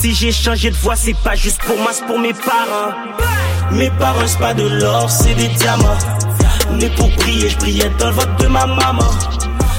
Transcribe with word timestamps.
Si 0.00 0.14
j'ai 0.14 0.32
changé 0.32 0.70
de 0.70 0.76
voix, 0.76 0.96
c'est 0.96 1.12
pas 1.22 1.34
juste 1.34 1.60
pour 1.60 1.76
moi, 1.76 1.92
c'est 1.92 2.06
pour 2.06 2.18
mes 2.18 2.32
parents. 2.32 2.94
Mes 3.72 3.90
parents, 3.90 4.26
c'est 4.26 4.38
pas 4.38 4.54
de 4.54 4.66
l'or, 4.66 5.10
c'est 5.10 5.34
des 5.34 5.48
diamants. 5.48 5.98
Mais 6.80 6.88
pour 6.96 7.10
prier, 7.16 7.50
je 7.50 7.58
priais 7.58 7.90
dans 7.98 8.06
le 8.06 8.14
vote 8.14 8.40
de 8.40 8.46
ma 8.46 8.64
maman. 8.64 9.10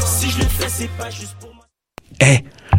Si 0.05 0.29
je 0.29 0.37
le 0.37 0.43
fais, 0.43 0.69
c'est 0.69 0.89
pas 0.89 1.09
juste 1.09 1.35
pour 1.39 1.51
moi. 1.55 1.65
Eh, 2.21 2.37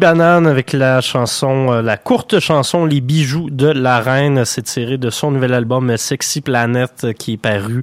Banane 0.00 0.46
avec 0.46 0.72
la 0.72 1.02
chanson, 1.02 1.70
euh, 1.70 1.82
la 1.82 1.98
courte 1.98 2.40
chanson 2.40 2.86
Les 2.86 3.02
bijoux 3.02 3.50
de 3.50 3.66
la 3.66 4.00
reine. 4.00 4.46
C'est 4.46 4.62
tiré 4.62 4.96
de 4.96 5.10
son 5.10 5.30
nouvel 5.30 5.52
album 5.52 5.94
Sexy 5.98 6.40
Planet 6.40 6.90
euh, 7.04 7.12
qui 7.12 7.34
est 7.34 7.36
paru 7.36 7.82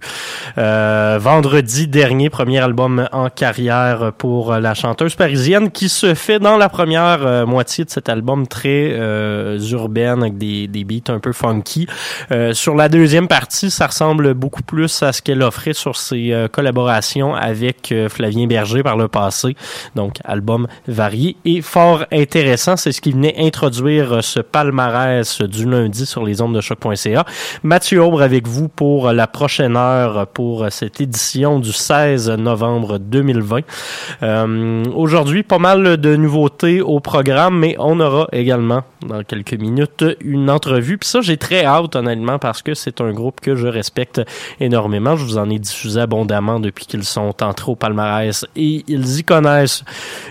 euh, 0.58 1.20
vendredi 1.22 1.88
dernier, 1.88 2.32
premier 2.32 2.58
album 2.58 3.08
en 3.12 3.30
carrière 3.30 4.14
pour 4.18 4.56
la 4.56 4.74
chanteuse 4.74 5.14
parisienne 5.14 5.70
qui 5.70 5.90
se 5.90 6.16
fait 6.16 6.40
dans 6.40 6.58
la 6.58 6.70
première 6.70 7.46
moitié 7.46 7.86
de 7.86 7.92
cet 7.92 8.10
album 8.10 8.48
très 8.48 8.98
urbaine 9.72 10.24
avec 10.24 10.40
des, 10.40 10.68
des 10.68 10.84
beats 10.84 11.14
un 11.14 11.20
peu 11.20 11.34
funky. 11.34 11.88
sur 12.54 12.74
la 12.74 12.90
deuxième 12.90 13.28
partie, 13.28 13.70
ça 13.70 13.88
ressemble 13.88 14.34
beaucoup 14.34 14.64
plus 14.64 15.04
à 15.04 15.14
ce 15.14 15.22
qu'elle 15.22 15.44
offrait 15.44 15.74
sur 15.74 15.96
ses 15.96 16.48
collaborations 16.52 17.36
avec 17.36 17.94
Flavien 18.10 18.48
Berger 18.48 18.82
par 18.82 18.98
le 18.98 19.08
passé. 19.08 19.56
Donc, 19.96 20.16
album 20.24 20.68
varié 20.88 21.38
et 21.46 21.62
fort 21.62 22.07
intéressant. 22.12 22.78
C'est 22.78 22.92
ce 22.92 23.02
qui 23.02 23.12
venait 23.12 23.36
introduire 23.38 24.14
euh, 24.14 24.22
ce 24.22 24.40
palmarès 24.40 25.42
du 25.42 25.70
lundi 25.70 26.06
sur 26.06 26.24
les 26.24 26.42
ondes 26.42 26.56
de 26.56 26.62
choc.ca. 26.62 27.26
Mathieu 27.64 28.02
Aubre 28.04 28.22
avec 28.22 28.48
vous 28.48 28.68
pour 28.68 29.12
la 29.12 29.28
prochaine 29.28 29.76
heure 29.76 30.28
pour 30.28 30.66
cette 30.70 31.02
édition 31.02 31.60
du 31.60 31.72
16 31.72 32.30
novembre 32.32 32.98
2020. 32.98 33.62
Euh, 34.24 34.84
Aujourd'hui, 34.94 35.44
pas 35.44 35.60
mal 35.60 35.98
de 35.98 36.16
nouveautés 36.16 36.82
au 36.82 37.00
programme, 37.00 37.60
mais 37.60 37.76
on 37.80 38.00
aura 38.00 38.28
également 38.32 38.84
dans 39.06 39.24
quelques 39.24 39.54
minutes 39.54 40.06
une 40.22 40.50
entrevue. 40.50 40.98
Puis 40.98 41.10
ça, 41.10 41.22
j'ai 41.22 41.38
très 41.38 41.66
hâte 41.66 41.96
honnêtement 41.96 42.40
parce 42.40 42.62
que 42.62 42.74
c'est 42.74 43.02
un 43.02 43.12
groupe 43.12 43.42
que 43.42 43.56
je 43.56 43.68
respecte 43.68 44.22
énormément. 44.60 45.16
Je 45.16 45.24
vous 45.24 45.38
en 45.38 45.50
ai 45.50 45.60
diffusé 45.60 46.02
abondamment 46.02 46.60
depuis 46.60 46.86
qu'ils 46.86 47.04
sont 47.04 47.44
entrés 47.44 47.72
au 47.72 47.76
palmarès 47.76 48.46
et 48.56 48.84
ils 48.88 49.20
y 49.20 49.24
connaissent 49.24 49.84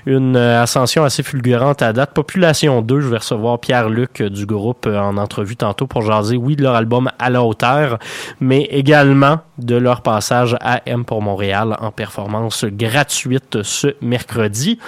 une 0.06 0.36
ascension 0.36 1.04
assez 1.04 1.22
fulgurante 1.22 1.65
à 1.70 1.92
date. 1.92 2.12
Population 2.14 2.82
2, 2.82 3.00
je 3.00 3.08
vais 3.08 3.18
recevoir 3.18 3.58
Pierre-Luc 3.58 4.22
du 4.22 4.46
groupe 4.46 4.86
euh, 4.86 4.98
en 4.98 5.16
entrevue 5.16 5.56
tantôt 5.56 5.86
pour 5.86 6.02
jaser, 6.02 6.36
oui, 6.36 6.56
de 6.56 6.62
leur 6.62 6.74
album 6.74 7.10
À 7.18 7.30
la 7.30 7.42
hauteur, 7.42 7.98
mais 8.40 8.62
également 8.64 9.40
de 9.58 9.76
leur 9.76 10.02
passage 10.02 10.56
à 10.60 10.82
M 10.86 11.04
pour 11.04 11.22
Montréal 11.22 11.76
en 11.80 11.90
performance 11.90 12.64
gratuite 12.64 13.62
ce 13.62 13.94
mercredi. 14.00 14.78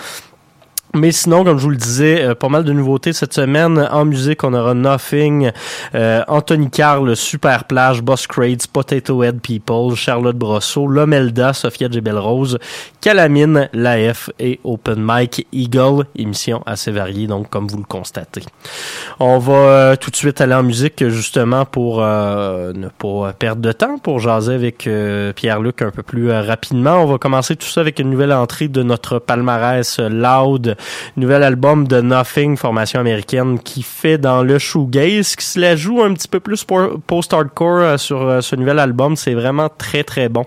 Mais 0.95 1.13
sinon, 1.13 1.45
comme 1.45 1.59
je 1.59 1.63
vous 1.65 1.71
le 1.71 1.77
disais, 1.77 2.23
euh, 2.23 2.35
pas 2.35 2.49
mal 2.49 2.65
de 2.65 2.73
nouveautés 2.73 3.13
cette 3.13 3.35
semaine. 3.35 3.87
En 3.93 4.07
musique, 4.07 4.43
on 4.43 4.55
aura 4.55 4.73
Nothing, 4.73 5.51
euh, 5.95 6.23
Anthony 6.29 6.71
Carl, 6.71 7.15
Super 7.15 7.65
Plage, 7.65 8.03
Boss 8.03 8.27
Crates, 8.27 8.67
Potato 8.67 9.23
Head 9.23 9.41
People, 9.41 9.95
Charlotte 9.97 10.37
Brosseau, 10.37 10.87
Lomelda, 10.87 11.53
Sophia 11.53 11.89
Rose, 12.15 12.59
Calamine, 13.03 13.69
L'AF 13.75 14.31
et 14.39 14.61
Open 14.65 14.97
Mic 14.99 15.47
Eagle. 15.53 16.07
Émission 16.17 16.63
assez 16.65 16.91
variée, 16.91 17.27
donc, 17.27 17.51
comme 17.51 17.69
vous 17.69 17.79
le 17.79 17.85
constatez. 17.85 18.43
On 19.21 19.39
va 19.39 19.53
euh, 19.53 19.97
tout 19.97 20.11
de 20.11 20.17
suite 20.17 20.41
aller 20.41 20.55
en 20.55 20.63
musique, 20.63 21.07
justement, 21.09 21.67
pour 21.67 21.99
ne 21.99 22.89
pas 22.99 23.35
perdre 23.35 23.61
de 23.61 23.73
temps, 23.73 23.99
pour 23.99 24.21
jaser 24.21 24.55
avec 24.55 24.89
Pierre-Luc 25.37 25.83
un 25.83 25.91
peu 25.91 26.03
plus 26.03 26.31
rapidement. 26.31 27.03
On 27.03 27.07
va 27.07 27.19
commencer 27.19 27.57
tout 27.57 27.67
ça 27.67 27.83
avec 27.83 27.99
une 27.99 28.09
nouvelle 28.09 28.33
entrée 28.33 28.69
de 28.69 28.83
notre 28.83 29.19
palmarès 29.19 30.01
Loud 30.01 30.78
nouvel 31.17 31.43
album 31.43 31.87
de 31.87 32.01
Nothing, 32.01 32.57
formation 32.57 33.01
américaine, 33.01 33.59
qui 33.59 33.83
fait 33.83 34.19
dans 34.19 34.43
le 34.43 34.59
shoegaze, 34.59 35.37
qui 35.37 35.45
se 35.45 35.61
la 35.61 35.77
joue 35.77 36.03
un 36.03 36.15
petit 36.15 36.29
peu 36.29 36.41
plus 36.41 36.65
post-hardcore 37.07 37.79
euh, 37.79 37.97
sur 37.97 38.23
euh, 38.23 38.41
ce 38.41 38.57
nouvel 38.57 38.79
album. 38.79 39.17
C'est 39.17 39.35
vraiment 39.35 39.69
très 39.69 40.05
très 40.05 40.29
bon. 40.29 40.45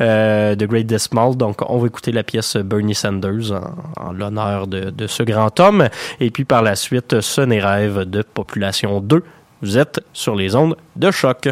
Euh, 0.00 0.54
The 0.54 0.64
Great 0.64 0.86
Decimal. 0.86 1.36
Donc 1.36 1.58
on 1.68 1.78
va 1.78 1.86
écouter 1.86 2.12
la 2.12 2.22
pièce 2.22 2.56
Bernie 2.56 2.94
Sanders 2.94 3.52
en, 3.96 4.12
l'honneur 4.12 4.66
de, 4.66 4.90
de, 4.90 5.06
ce 5.06 5.22
grand 5.22 5.58
homme. 5.60 5.88
Et 6.20 6.30
puis 6.30 6.44
par 6.44 6.62
la 6.62 6.76
suite, 6.76 7.20
Son 7.20 7.50
et 7.50 7.60
rêve 7.60 8.00
de 8.00 8.22
Population 8.22 9.00
2. 9.00 9.22
Vous 9.62 9.78
êtes 9.78 10.00
sur 10.12 10.34
les 10.34 10.54
ondes 10.54 10.76
de 10.96 11.10
choc. 11.10 11.48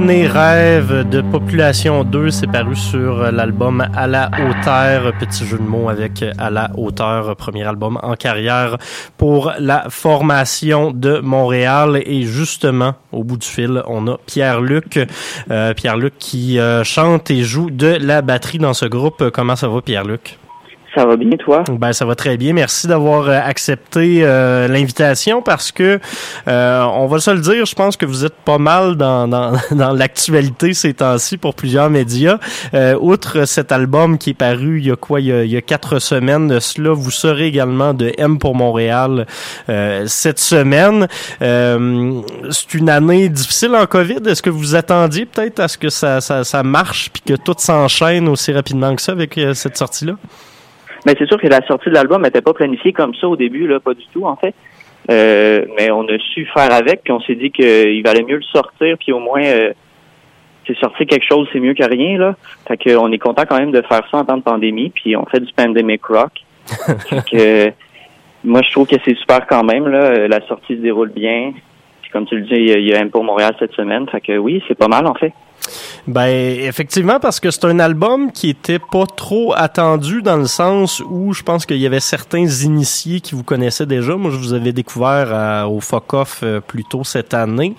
N'est 0.00 0.26
rêve 0.26 1.08
de 1.08 1.22
Population 1.22 2.04
2, 2.04 2.30
c'est 2.30 2.46
paru 2.46 2.76
sur 2.76 3.32
l'album 3.32 3.86
À 3.94 4.06
la 4.06 4.30
hauteur, 4.30 5.12
petit 5.18 5.46
jeu 5.46 5.56
de 5.56 5.62
mots 5.62 5.88
avec 5.88 6.22
À 6.38 6.50
la 6.50 6.70
hauteur, 6.76 7.34
premier 7.36 7.64
album 7.64 7.98
en 8.02 8.14
carrière 8.14 8.76
pour 9.16 9.52
la 9.58 9.86
formation 9.88 10.90
de 10.90 11.20
Montréal. 11.20 12.02
Et 12.04 12.22
justement, 12.22 12.94
au 13.10 13.24
bout 13.24 13.38
du 13.38 13.46
fil, 13.46 13.82
on 13.86 14.06
a 14.08 14.18
Pierre-Luc, 14.26 14.98
euh, 15.50 15.72
Pierre-Luc 15.72 16.14
qui 16.18 16.58
euh, 16.58 16.84
chante 16.84 17.30
et 17.30 17.42
joue 17.42 17.70
de 17.70 17.96
la 18.00 18.20
batterie 18.20 18.58
dans 18.58 18.74
ce 18.74 18.84
groupe. 18.86 19.30
Comment 19.30 19.56
ça 19.56 19.68
va, 19.68 19.80
Pierre-Luc? 19.80 20.38
Ça 20.96 21.04
va 21.04 21.16
bien, 21.16 21.28
toi? 21.36 21.62
Ben, 21.68 21.92
ça 21.92 22.06
va 22.06 22.14
très 22.14 22.38
bien. 22.38 22.54
Merci 22.54 22.86
d'avoir 22.86 23.28
euh, 23.28 23.38
accepté 23.38 24.20
euh, 24.22 24.66
l'invitation 24.66 25.42
parce 25.42 25.70
que, 25.70 26.00
euh, 26.48 26.82
on 26.84 27.06
va 27.06 27.18
se 27.18 27.30
le 27.30 27.40
dire, 27.40 27.66
je 27.66 27.74
pense 27.74 27.98
que 27.98 28.06
vous 28.06 28.24
êtes 28.24 28.32
pas 28.32 28.56
mal 28.56 28.96
dans, 28.96 29.28
dans, 29.28 29.52
dans 29.72 29.92
l'actualité 29.92 30.72
ces 30.72 30.94
temps-ci 30.94 31.36
pour 31.36 31.54
plusieurs 31.54 31.90
médias. 31.90 32.38
outre 32.98 33.44
cet 33.44 33.72
album 33.72 34.16
qui 34.16 34.30
est 34.30 34.34
paru 34.34 34.78
il 34.78 34.86
y 34.86 34.90
a 34.90 34.96
quoi, 34.96 35.20
il 35.20 35.26
y 35.26 35.32
a, 35.32 35.44
il 35.44 35.50
y 35.50 35.56
a 35.58 35.60
quatre 35.60 35.98
semaines 35.98 36.48
de 36.48 36.60
cela, 36.60 36.94
vous 36.94 37.10
serez 37.10 37.46
également 37.46 37.92
de 37.92 38.12
M 38.16 38.38
pour 38.38 38.54
Montréal 38.54 39.26
cette 40.06 40.38
semaine. 40.38 41.08
C'est 41.40 42.74
une 42.74 42.88
année 42.88 43.28
difficile 43.28 43.74
en 43.74 43.84
COVID. 43.84 44.20
Est-ce 44.26 44.40
que 44.40 44.50
vous 44.50 44.74
attendiez 44.74 45.26
peut-être 45.26 45.60
à 45.60 45.68
ce 45.68 45.76
que 45.76 45.90
ça, 45.90 46.22
ça, 46.22 46.42
ça 46.42 46.62
marche 46.62 47.10
puis 47.12 47.20
que 47.20 47.34
tout 47.34 47.56
s'enchaîne 47.58 48.28
aussi 48.28 48.50
rapidement 48.52 48.96
que 48.96 49.02
ça 49.02 49.12
avec 49.12 49.38
cette 49.52 49.76
sortie-là? 49.76 50.14
Mais 51.04 51.14
c'est 51.18 51.26
sûr 51.26 51.40
que 51.40 51.46
la 51.46 51.64
sortie 51.66 51.88
de 51.88 51.94
l'album 51.94 52.22
n'était 52.22 52.40
pas 52.40 52.54
planifiée 52.54 52.92
comme 52.92 53.14
ça 53.14 53.28
au 53.28 53.36
début, 53.36 53.66
là, 53.66 53.80
pas 53.80 53.94
du 53.94 54.06
tout 54.12 54.24
en 54.24 54.36
fait. 54.36 54.54
Euh, 55.10 55.64
mais 55.76 55.90
on 55.90 56.04
a 56.08 56.18
su 56.18 56.46
faire 56.46 56.72
avec, 56.72 57.02
puis 57.04 57.12
on 57.12 57.20
s'est 57.20 57.36
dit 57.36 57.50
qu'il 57.50 58.02
valait 58.02 58.24
mieux 58.24 58.36
le 58.36 58.42
sortir, 58.42 58.96
puis 58.98 59.12
au 59.12 59.20
moins 59.20 59.44
euh, 59.44 59.72
c'est 60.66 60.76
sortir 60.78 61.06
quelque 61.06 61.26
chose, 61.26 61.48
c'est 61.52 61.60
mieux 61.60 61.74
que 61.74 61.84
rien 61.84 62.18
là. 62.18 62.34
Fait 62.66 62.76
qu'on 62.76 63.12
est 63.12 63.18
content 63.18 63.44
quand 63.48 63.58
même 63.58 63.70
de 63.70 63.82
faire 63.82 64.02
ça 64.10 64.18
en 64.18 64.24
temps 64.24 64.36
de 64.36 64.42
pandémie, 64.42 64.90
puis 64.90 65.16
on 65.16 65.24
fait 65.26 65.40
du 65.40 65.52
pandemic 65.52 66.04
rock. 66.06 66.32
que, 67.30 67.70
moi 68.44 68.62
je 68.62 68.72
trouve 68.72 68.88
que 68.88 68.96
c'est 69.04 69.16
super 69.16 69.46
quand 69.46 69.62
même 69.62 69.86
là. 69.86 70.26
La 70.26 70.44
sortie 70.46 70.76
se 70.76 70.80
déroule 70.80 71.10
bien. 71.10 71.52
Puis 72.02 72.10
comme 72.10 72.26
tu 72.26 72.36
le 72.36 72.42
dis, 72.42 72.54
il 72.54 72.88
y 72.88 72.94
a, 72.94 73.00
un 73.00 73.08
pour 73.08 73.22
Montréal 73.22 73.54
cette 73.60 73.72
semaine. 73.72 74.08
Fait 74.08 74.20
que 74.20 74.36
oui, 74.36 74.62
c'est 74.66 74.76
pas 74.76 74.88
mal 74.88 75.06
en 75.06 75.14
fait. 75.14 75.32
Ben 76.06 76.28
effectivement 76.28 77.18
parce 77.20 77.40
que 77.40 77.50
c'est 77.50 77.64
un 77.64 77.78
album 77.78 78.30
qui 78.32 78.48
était 78.50 78.78
pas 78.78 79.06
trop 79.06 79.54
attendu 79.56 80.22
dans 80.22 80.36
le 80.36 80.46
sens 80.46 81.02
où 81.08 81.32
je 81.32 81.42
pense 81.42 81.66
qu'il 81.66 81.78
y 81.78 81.86
avait 81.86 82.00
certains 82.00 82.46
initiés 82.46 83.20
qui 83.20 83.34
vous 83.34 83.42
connaissaient 83.42 83.86
déjà. 83.86 84.16
Moi 84.16 84.30
je 84.30 84.36
vous 84.36 84.52
avais 84.52 84.72
découvert 84.72 85.68
au 85.68 85.80
Fuck 85.80 86.14
Off 86.14 86.40
euh, 86.42 86.60
plus 86.60 86.84
tôt 86.84 87.02
cette 87.04 87.34
année, 87.34 87.74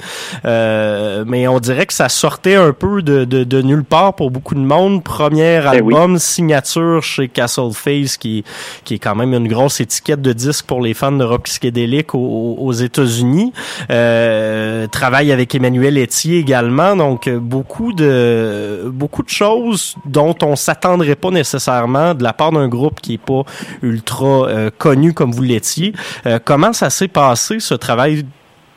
euh, 0.46 1.24
mais 1.26 1.48
on 1.48 1.60
dirait 1.60 1.86
que 1.86 1.94
ça 1.94 2.10
sortait 2.10 2.56
un 2.56 2.74
peu 2.74 3.02
de, 3.02 3.24
de, 3.26 3.44
de 3.44 3.62
nulle 3.62 3.84
part 3.84 4.14
pour 4.14 4.32
beaucoup 4.32 4.56
de 4.56 4.60
monde. 4.60 5.04
Premier 5.04 5.60
ben 5.62 5.68
album 5.68 6.20
signature 6.20 7.02
chez 7.04 7.28
Castle 7.28 7.72
Face 7.74 8.18
qui 8.18 8.44
qui 8.84 8.96
est 8.96 9.00
quand 9.00 9.16
même 9.16 9.34
une 9.34 9.48
grosse 9.48 9.80
étiquette 9.80 10.22
de 10.22 10.34
disque 10.34 10.66
pour 10.66 10.82
les 10.82 10.94
fans 10.94 11.12
de 11.12 11.24
rock 11.24 11.44
psychédélique 11.44 12.14
aux, 12.14 12.56
aux 12.60 12.74
États-Unis. 12.74 13.54
Euh, 13.90 14.88
travaille 14.88 15.32
avec 15.32 15.54
Emmanuel 15.56 15.98
Etier 15.98 16.40
également, 16.40 16.96
donc 16.96 17.30
beaucoup 17.30 17.77
beaucoup 17.78 17.94
de 17.94 18.90
beaucoup 18.90 19.24
de 19.24 19.30
choses 19.30 19.96
dont 20.06 20.36
on 20.42 20.56
s'attendrait 20.56 21.16
pas 21.16 21.30
nécessairement 21.30 22.16
de 22.16 22.24
la 22.24 22.34
part 22.34 22.52
d'un 22.52 22.68
groupe 22.68 23.00
qui 23.02 23.16
est 23.16 23.24
pas 23.24 23.44
ultra 23.82 24.48
euh, 24.48 24.70
connu 24.76 25.14
comme 25.14 25.32
vous 25.32 25.44
l'étiez. 25.44 25.94
Euh, 26.26 26.40
comment 26.44 26.74
ça 26.74 26.90
s'est 26.90 27.08
passé 27.08 27.60
ce 27.60 27.76
travail 27.76 28.24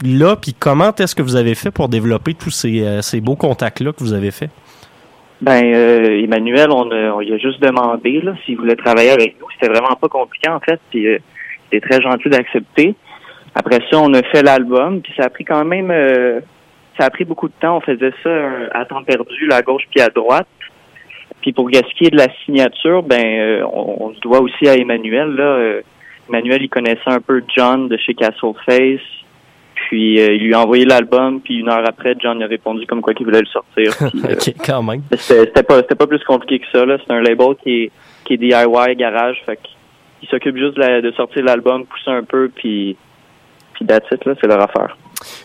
là 0.05 0.37
puis 0.37 0.55
comment 0.59 0.95
est-ce 0.95 1.15
que 1.15 1.23
vous 1.23 1.37
avez 1.37 1.55
fait 1.55 1.71
pour 1.71 1.89
développer 1.89 2.35
tous 2.35 2.51
ces, 2.51 2.83
euh, 2.83 3.01
ces 3.01 3.21
beaux 3.21 3.37
contacts 3.37 3.81
là 3.81 3.93
que 3.93 4.01
vous 4.01 4.13
avez 4.13 4.31
fait 4.31 4.51
ben 5.41 5.65
Emmanuel, 5.65 6.71
on, 6.71 6.91
on 6.91 7.21
lui 7.21 7.33
a 7.33 7.39
juste 7.39 7.63
demandé 7.63 8.21
là 8.21 8.35
s'il 8.45 8.59
voulait 8.59 8.77
travailler 8.77 9.09
avec 9.09 9.37
nous. 9.41 9.47
C'était 9.55 9.73
vraiment 9.73 9.97
pas 9.99 10.09
compliqué 10.09 10.51
en 10.51 10.61
fait, 10.61 10.79
puis 10.91 11.07
c'était 11.65 11.89
très 11.89 12.03
gentil 12.03 12.29
d'accepter. 12.29 12.95
Après 13.55 13.79
ça, 13.91 13.99
on 13.99 14.13
a 14.13 14.23
fait 14.23 14.43
l'album, 14.43 15.01
puis 15.01 15.15
ça 15.17 15.25
a 15.25 15.31
pris 15.31 15.47
quand 15.47 15.65
même 15.65 15.91
ça 16.99 17.07
a 17.07 17.11
pris 17.11 17.25
beaucoup 17.25 17.49
de 17.49 17.55
temps. 17.61 17.77
On 17.77 17.81
faisait 17.81 18.13
ça 18.23 18.29
euh, 18.29 18.69
à 18.73 18.85
temps 18.85 19.03
perdu, 19.03 19.51
à 19.53 19.63
gauche 19.63 19.85
puis 19.91 20.01
à 20.01 20.09
droite. 20.09 20.49
Puis 21.41 21.53
pour 21.53 21.71
ce 21.73 21.95
qui 21.95 22.07
est 22.07 22.11
de 22.11 22.17
la 22.17 22.29
signature, 22.45 23.03
ben 23.03 23.25
euh, 23.25 23.65
on, 23.73 24.13
se 24.15 24.21
doit 24.21 24.41
aussi 24.41 24.69
à 24.69 24.77
Emmanuel. 24.77 25.29
Là. 25.29 25.45
Euh, 25.45 25.83
Emmanuel, 26.29 26.63
il 26.63 26.69
connaissait 26.69 27.01
un 27.07 27.21
peu 27.21 27.43
John 27.57 27.89
de 27.89 27.97
chez 27.97 28.15
Castle 28.15 28.53
Face. 28.67 29.01
Puis 29.75 30.21
il 30.21 30.45
lui 30.45 30.55
a 30.55 30.61
envoyé 30.61 30.85
l'album, 30.85 31.41
puis 31.41 31.61
une 31.61 31.69
heure 31.69 31.83
après, 31.89 32.15
John 32.21 32.41
a 32.43 32.47
répondu 32.47 32.87
comme 32.87 33.01
quoi 33.01 33.15
qu'il 33.15 33.25
voulait 33.25 33.41
le 33.41 33.47
sortir. 33.47 33.93
ok, 34.03 34.55
quand 34.65 34.83
même. 34.83 35.03
C'était 35.17 35.63
pas, 35.63 35.83
pas 35.83 36.07
plus 36.07 36.23
compliqué 36.23 36.61
que 36.61 36.67
ça. 36.71 36.85
C'est 36.87 37.13
un 37.13 37.23
label 37.23 37.55
qui 37.63 37.85
est, 37.85 37.91
qui 38.25 38.35
est 38.35 38.37
DIY, 38.37 38.97
garage. 38.97 39.43
Fait 39.47 39.59
qu'il 39.59 40.29
s'occupe 40.29 40.57
juste 40.59 40.77
de, 40.77 41.01
de 41.01 41.11
sortir 41.13 41.45
l'album, 41.45 41.87
pousser 41.87 42.11
un 42.11 42.23
peu, 42.23 42.51
puis, 42.55 42.95
puis 43.73 43.87
that's 43.87 44.07
it, 44.13 44.25
là, 44.27 44.35
c'est 44.39 44.47
leur 44.47 44.61
affaire. 44.61 44.97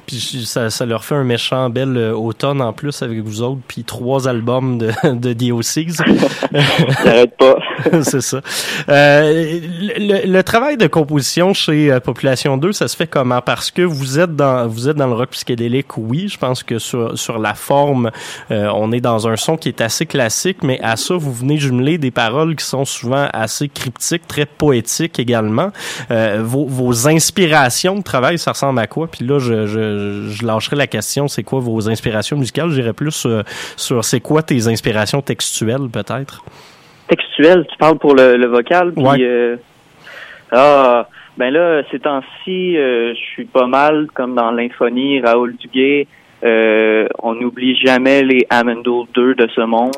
Puis 0.05 0.45
ça, 0.45 0.69
ça, 0.69 0.85
leur 0.85 1.03
fait 1.03 1.15
un 1.15 1.23
méchant 1.23 1.69
bel 1.69 1.97
euh, 1.97 2.13
automne 2.13 2.61
en 2.61 2.73
plus 2.73 3.01
avec 3.01 3.19
vous 3.19 3.41
autres, 3.41 3.61
puis 3.67 3.83
trois 3.83 4.27
albums 4.27 4.77
de, 4.77 4.91
de 5.13 5.33
DOCs. 5.33 6.03
J'arrête 7.03 7.37
pas. 7.37 7.57
c'est 8.03 8.21
ça. 8.21 8.41
Euh, 8.89 9.59
le, 9.97 10.31
le, 10.31 10.43
travail 10.43 10.77
de 10.77 10.87
composition 10.87 11.53
chez 11.53 11.91
euh, 11.91 11.99
Population 11.99 12.57
2, 12.57 12.71
ça 12.71 12.87
se 12.87 12.95
fait 12.95 13.07
comment? 13.07 13.41
Parce 13.41 13.71
que 13.71 13.81
vous 13.81 14.19
êtes 14.19 14.35
dans 14.35 14.67
vous 14.67 14.89
êtes 14.89 14.97
dans 14.97 15.07
le 15.07 15.13
rock 15.13 15.29
psychédélique, 15.31 15.97
oui. 15.97 16.27
Je 16.27 16.37
pense 16.37 16.63
que 16.63 16.79
sur, 16.79 17.17
sur 17.17 17.39
la 17.39 17.53
forme, 17.53 18.11
euh, 18.51 18.69
on 18.73 18.91
est 18.91 19.01
dans 19.01 19.27
un 19.27 19.35
son 19.35 19.57
qui 19.57 19.69
est 19.69 19.81
assez 19.81 20.05
classique, 20.05 20.57
mais 20.63 20.79
à 20.81 20.95
ça, 20.95 21.15
vous 21.15 21.33
venez 21.33 21.57
jumeler 21.57 21.97
des 21.97 22.11
paroles 22.11 22.55
qui 22.55 22.65
sont 22.65 22.85
souvent 22.85 23.27
assez 23.33 23.69
cryptiques, 23.69 24.27
très 24.27 24.45
poétiques 24.45 25.19
également. 25.19 25.71
vos, 26.09 26.65
vos 26.65 27.07
inspirations 27.07 27.95
de 27.95 28.03
travail, 28.03 28.37
ça 28.37 28.51
ressemble 28.51 28.79
à 28.79 28.87
quoi? 28.87 29.07
Puis 29.07 29.25
là, 29.25 29.39
je 29.39 29.64
je, 29.65 30.29
je, 30.29 30.45
lâcherai 30.45 30.75
la 30.75 30.87
question, 30.87 31.27
c'est 31.27 31.43
quoi 31.43 31.59
vos 31.59 31.89
inspirations 31.89 32.37
musicales? 32.37 32.69
J'irais 32.69 32.93
plus 32.93 33.25
euh, 33.25 33.43
sur 33.75 34.03
c'est 34.03 34.19
quoi 34.19 34.43
tes 34.43 34.67
inspirations 34.67 35.21
textuelles, 35.21 35.89
peut-être? 35.91 36.43
Textuelles, 37.07 37.65
tu 37.69 37.77
parles 37.77 37.97
pour 37.97 38.15
le, 38.15 38.45
vocal? 38.47 38.93
Puis, 38.93 39.23
euh, 39.23 39.57
ah, 40.51 41.07
ben 41.37 41.51
là, 41.51 41.83
ces 41.91 41.99
temps-ci, 41.99 42.77
euh, 42.77 43.13
je 43.13 43.19
suis 43.19 43.45
pas 43.45 43.67
mal 43.67 44.07
comme 44.13 44.35
dans 44.35 44.51
l'infonie, 44.51 45.21
Raoul 45.21 45.55
Duguay. 45.57 46.07
on 46.41 47.35
n'oublie 47.35 47.75
jamais 47.77 48.23
les 48.23 48.45
Amendel 48.49 49.05
2 49.13 49.35
de 49.35 49.47
ce 49.53 49.61
monde. 49.61 49.95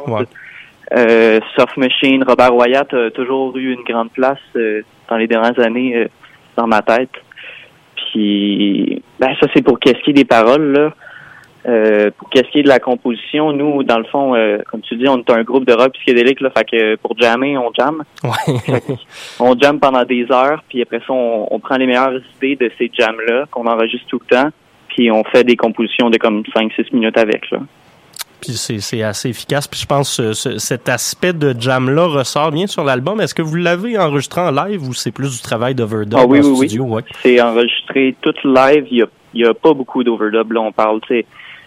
Soft 1.56 1.78
Machine, 1.78 2.24
Robert 2.24 2.56
Wyatt 2.56 2.94
a 2.94 3.12
toujours 3.12 3.56
eu 3.58 3.74
une 3.74 3.84
grande 3.84 4.12
place 4.12 4.40
dans 5.10 5.18
les 5.18 5.28
dernières 5.28 5.60
années 5.60 6.08
dans 6.56 6.68
ma 6.68 6.82
tête. 6.82 7.12
Puis 8.12 9.02
ben 9.20 9.30
ça 9.40 9.48
c'est 9.54 9.62
pour 9.62 9.80
qu'est-ce 9.80 10.02
qui 10.04 10.12
est 10.12 10.14
des 10.14 10.26
paroles 10.26 10.72
là. 10.72 10.94
Euh, 11.68 12.12
pour 12.18 12.30
qu'est-ce 12.30 12.50
qui 12.50 12.60
est 12.60 12.64
de 12.64 12.70
la 12.70 12.80
composition, 12.80 13.52
nous, 13.52 13.84
dans 13.84 13.98
le 13.98 14.06
fond, 14.06 14.36
euh, 14.36 14.60
comme 14.72 14.80
tu 14.82 14.96
dis, 14.96 15.08
on 15.10 15.18
est 15.18 15.30
un 15.30 15.44
groupe 15.44 15.66
de 15.66 15.74
rock 15.74 15.92
psychédélique, 15.96 16.40
là, 16.40 16.50
fait 16.56 16.64
que 16.64 16.96
pour 16.96 17.18
jammer, 17.20 17.58
on 17.58 17.74
jamme. 17.78 18.04
on 19.42 19.60
jamme 19.60 19.78
pendant 19.78 20.06
des 20.06 20.32
heures, 20.32 20.64
puis 20.70 20.82
après 20.82 21.00
ça, 21.00 21.12
on, 21.12 21.60
prend 21.60 21.76
les 21.76 21.86
meilleures 21.86 22.22
idées 22.38 22.56
de 22.56 22.72
ces 22.78 22.90
jams-là, 22.98 23.48
qu'on 23.52 23.68
enregistre 23.68 24.08
tout 24.08 24.22
le 24.30 24.34
temps, 24.34 24.50
puis 24.88 25.12
on 25.12 25.26
fait 25.26 25.44
des 25.44 25.58
compositions 25.58 26.10
de 26.10 26.18
comme 26.18 26.44
5-6 26.56 26.94
minutes 26.94 27.18
avec. 27.18 27.52
Là. 27.52 27.60
Puis 28.42 28.54
c'est 28.54 29.02
assez 29.04 29.30
efficace. 29.30 29.68
Puis 29.68 29.80
je 29.80 29.86
pense 29.86 30.18
que 30.18 30.34
cet 30.34 30.90
aspect 30.90 31.34
de 31.34 31.56
jam-là 31.60 32.06
ressort 32.08 32.52
bien 32.52 32.68
sur 32.68 32.84
l'album. 32.84 33.20
Est-ce 33.20 33.34
que 33.34 33.42
vous 33.42 33.56
l'avez 33.56 33.98
enregistré 33.98 34.42
en 34.42 34.52
live 34.52 34.88
ou 34.88 34.94
c'est 34.94 35.12
plus 35.12 35.36
du 35.36 35.42
travail 35.42 35.76
d'overdub 35.76 36.20
ah, 36.20 36.26
oui, 36.26 36.40
oui, 36.44 36.68
studio? 36.68 36.86
Oui. 36.88 37.02
C'est 37.24 37.42
enregistré 37.42 38.16
tout 38.22 38.34
live. 38.44 38.86
Il 38.92 39.08
n'y 39.34 39.44
a, 39.44 39.50
a, 39.50 39.54
pas 39.54 39.74
beaucoup 39.74 40.04
d'overdub. 40.04 40.52
Là, 40.52 40.62
on 40.62 40.72
parle, 40.72 41.02
tu 41.02 41.26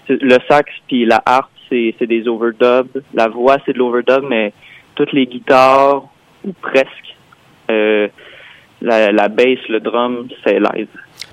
le 0.08 0.38
sax 0.48 0.72
puis 0.88 1.04
la 1.04 1.22
harpe, 1.24 1.50
c'est 1.68 2.06
des 2.06 2.26
overdubs. 2.26 3.02
La 3.14 3.28
voix, 3.28 3.58
c'est 3.64 3.72
de 3.72 3.78
l'overdub, 3.78 4.24
mais 4.28 4.52
toutes 4.96 5.12
les 5.12 5.26
guitares, 5.26 6.02
ou 6.44 6.52
presque, 6.52 7.16
euh, 7.70 8.08
la, 8.82 9.12
la 9.12 9.28
bass, 9.28 9.58
le 9.68 9.78
drum, 9.78 10.28
c'est 10.44 10.58
live 10.58 10.88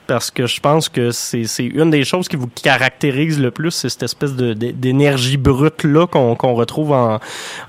parce 0.08 0.32
que 0.32 0.48
je 0.48 0.60
pense 0.60 0.90
que 0.90 1.12
c'est 1.12 1.46
une 1.60 1.90
des 1.90 2.04
choses 2.04 2.28
qui 2.28 2.36
vous 2.36 2.48
caractérise 2.48 3.40
le 3.40 3.52
plus, 3.52 3.72
c'est 3.72 3.90
cette 3.90 4.04
espèce 4.04 4.34
d'énergie 4.34 5.38
brute 5.38 5.84
là 5.84 6.08
qu'on 6.08 6.54
retrouve 6.54 6.94
en, 6.94 7.20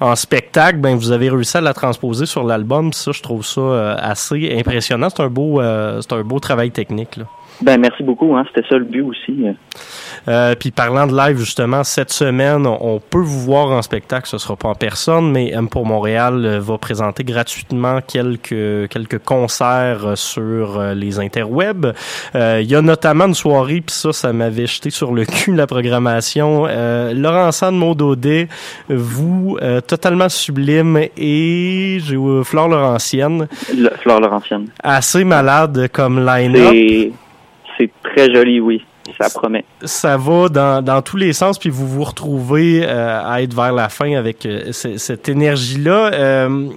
en, 0.01 0.17
spectacle. 0.17 0.79
Ben 0.79 0.97
vous 0.97 1.11
avez 1.11 1.29
réussi 1.29 1.57
à 1.57 1.61
la 1.61 1.75
transposer 1.75 2.27
sur 2.27 2.45
l'album, 2.45 2.93
ça 2.93 3.13
je 3.13 3.23
trouve 3.23 3.45
ça 3.45 3.61
euh, 3.61 3.97
assez 3.99 4.57
impressionnant. 4.57 5.09
C'est 5.11 5.23
un 5.23 5.29
beau 5.29 5.61
euh, 5.61 6.01
c'est 6.01 6.13
un 6.15 6.23
beau 6.23 6.39
travail 6.39 6.71
technique 6.71 7.17
là. 7.17 7.25
Ben 7.61 7.81
merci 7.81 8.05
beaucoup, 8.05 8.37
hein, 8.37 8.45
c'était 8.49 8.67
ça 8.69 8.77
le 8.77 8.85
but 8.85 9.03
aussi. 9.03 9.45
Euh, 10.29 10.55
puis 10.55 10.71
parlant 10.71 11.07
de 11.07 11.17
live, 11.17 11.39
justement, 11.39 11.83
cette 11.83 12.11
semaine, 12.11 12.67
on 12.67 13.01
peut 13.01 13.19
vous 13.19 13.41
voir 13.41 13.73
en 13.73 13.83
spectacle. 13.83 14.29
Ce 14.29 14.39
sera 14.39 14.57
pas 14.57 14.69
en 14.69 14.75
personne, 14.75 15.33
mais 15.33 15.51
M 15.51 15.69
pour 15.69 15.85
Montréal 15.85 16.45
euh, 16.45 16.61
va 16.61 16.79
présenter 16.79 17.25
gratuitement 17.25 18.01
quelques 18.01 18.89
quelques 18.89 19.19
concerts 19.19 20.07
euh, 20.07 20.15
sur 20.15 20.81
les 20.95 21.19
interwebs. 21.19 21.95
Il 22.35 22.71
y 22.71 22.75
a 22.75 22.83
notamment 22.83 23.27
une 23.27 23.35
soirée, 23.35 23.83
puis 23.85 23.95
ça, 23.95 24.13
ça 24.13 24.33
m'avait 24.33 24.67
jeté 24.67 24.91
sur 24.91 25.13
le 25.13 25.25
cul 25.25 25.55
la 25.55 25.67
programmation. 25.67 26.67
Laurent 27.13 27.53
Sand, 27.53 27.77
Maud 27.77 28.03
vous, 28.89 29.59
totalement 29.87 30.29
sublime, 30.29 30.99
et 31.17 31.99
j'ai 32.01 32.17
Flore 32.45 32.69
Laurentienne. 32.69 33.49
Flore 34.01 34.21
Laurentienne. 34.21 34.69
Assez 34.83 35.25
malade 35.25 35.89
comme 35.93 36.25
line-up. 36.25 37.15
Très 38.19 38.35
joli, 38.35 38.61
oui 38.61 38.83
ça 39.19 39.31
promet. 39.31 39.65
Ça 39.83 40.17
va 40.17 40.49
dans, 40.49 40.83
dans 40.83 41.03
tous 41.03 41.17
les 41.17 41.33
sens, 41.33 41.59
puis 41.59 41.71
vous 41.71 41.87
vous 41.87 42.05
retrouvez 42.05 42.83
euh, 42.85 43.21
à 43.25 43.43
être 43.43 43.55
vers 43.55 43.73
la 43.73 43.89
fin 43.89 44.15
avec 44.15 44.45
euh, 44.45 44.73
cette 44.73 45.29
énergie-là. 45.29 46.13
Euh, 46.13 46.69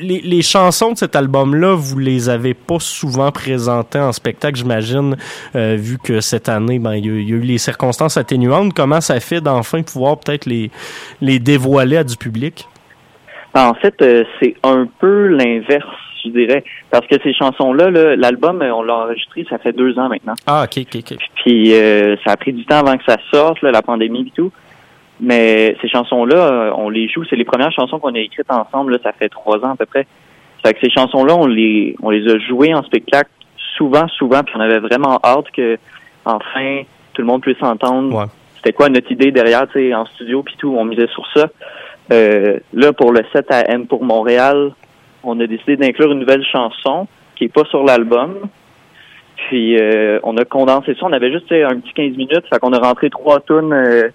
les, 0.00 0.20
les, 0.20 0.42
chansons 0.42 0.92
de 0.92 0.98
cet 0.98 1.16
album-là, 1.16 1.74
vous 1.74 1.98
les 1.98 2.28
avez 2.28 2.54
pas 2.54 2.78
souvent 2.78 3.30
présentées 3.30 3.98
en 3.98 4.12
spectacle, 4.12 4.56
j'imagine, 4.56 5.16
vu 5.54 5.98
que 5.98 6.20
cette 6.20 6.48
année, 6.48 6.78
ben, 6.78 6.94
il 6.94 7.06
y, 7.06 7.08
a, 7.08 7.36
eu 7.36 7.40
les 7.40 7.58
circonstances 7.58 8.16
atténuantes. 8.16 8.74
Comment 8.74 9.00
ça 9.00 9.18
fait 9.20 9.40
d'enfin 9.40 9.82
pouvoir 9.82 10.18
peut-être 10.18 10.46
les, 10.46 10.70
les 11.20 11.38
dévoiler 11.38 11.96
à 11.96 12.04
du 12.04 12.16
public? 12.16 12.66
En 13.54 13.74
fait, 13.74 13.94
c'est 14.40 14.56
un 14.62 14.86
peu 15.00 15.26
l'inverse 15.28 15.86
je 16.24 16.30
dirais. 16.30 16.64
Parce 16.90 17.06
que 17.06 17.16
ces 17.22 17.34
chansons-là, 17.34 17.90
l'album, 18.16 18.62
on 18.62 18.82
l'a 18.82 18.94
enregistré, 18.94 19.46
ça 19.48 19.58
fait 19.58 19.72
deux 19.72 19.98
ans 19.98 20.08
maintenant. 20.08 20.34
Ah, 20.46 20.64
ok, 20.64 20.84
ok, 20.86 21.02
ok. 21.10 21.18
Puis 21.36 21.74
euh, 21.74 22.16
ça 22.24 22.32
a 22.32 22.36
pris 22.36 22.52
du 22.52 22.64
temps 22.64 22.78
avant 22.78 22.96
que 22.96 23.04
ça 23.04 23.16
sorte, 23.32 23.62
la 23.62 23.82
pandémie 23.82 24.26
et 24.28 24.32
tout. 24.34 24.52
Mais 25.20 25.76
ces 25.82 25.88
chansons-là, 25.88 26.36
euh, 26.36 26.72
on 26.76 26.88
les 26.88 27.08
joue. 27.08 27.24
C'est 27.28 27.36
les 27.36 27.44
premières 27.44 27.72
chansons 27.72 27.98
qu'on 27.98 28.14
a 28.14 28.18
écrites 28.18 28.50
ensemble, 28.50 28.92
là, 28.92 28.98
ça 29.02 29.12
fait 29.12 29.28
trois 29.28 29.58
ans 29.58 29.72
à 29.72 29.76
peu 29.76 29.86
près. 29.86 30.06
Fait 30.64 30.74
que 30.74 30.80
ces 30.80 30.90
chansons-là, 30.90 31.36
on 31.36 31.46
les, 31.46 31.94
on 32.02 32.10
les 32.10 32.26
a 32.30 32.38
jouées 32.38 32.74
en 32.74 32.82
spectacle 32.82 33.30
souvent, 33.76 34.08
souvent, 34.08 34.42
puis 34.42 34.54
on 34.56 34.60
avait 34.60 34.78
vraiment 34.78 35.18
hâte 35.24 35.50
que, 35.54 35.78
enfin, 36.24 36.82
tout 37.12 37.22
le 37.22 37.26
monde 37.26 37.42
puisse 37.42 37.62
entendre. 37.62 38.28
C'était 38.56 38.72
quoi 38.72 38.88
notre 38.90 39.10
idée 39.10 39.30
derrière, 39.30 39.66
tu 39.68 39.78
sais, 39.78 39.94
en 39.94 40.04
studio 40.06 40.42
puis 40.42 40.54
tout, 40.58 40.74
on 40.76 40.84
misait 40.84 41.08
sur 41.08 41.26
ça. 41.34 41.48
Euh, 42.12 42.58
là, 42.74 42.92
pour 42.92 43.12
le 43.12 43.22
set 43.32 43.50
à 43.50 43.70
M 43.70 43.86
pour 43.86 44.04
Montréal, 44.04 44.72
on 45.22 45.38
a 45.40 45.46
décidé 45.46 45.76
d'inclure 45.76 46.12
une 46.12 46.20
nouvelle 46.20 46.44
chanson 46.44 47.06
qui 47.36 47.44
est 47.44 47.52
pas 47.52 47.64
sur 47.64 47.84
l'album. 47.84 48.48
Puis 49.48 49.78
euh, 49.78 50.20
on 50.22 50.36
a 50.36 50.44
condensé 50.44 50.94
ça. 50.94 51.06
On 51.06 51.12
avait 51.12 51.32
juste 51.32 51.50
un 51.50 51.80
petit 51.80 51.92
15 51.94 52.16
minutes. 52.16 52.44
Fait 52.50 52.58
qu'on 52.58 52.72
a 52.72 52.78
rentré 52.78 53.10
trois 53.10 53.40
tunes 53.40 53.72
euh, 53.72 54.08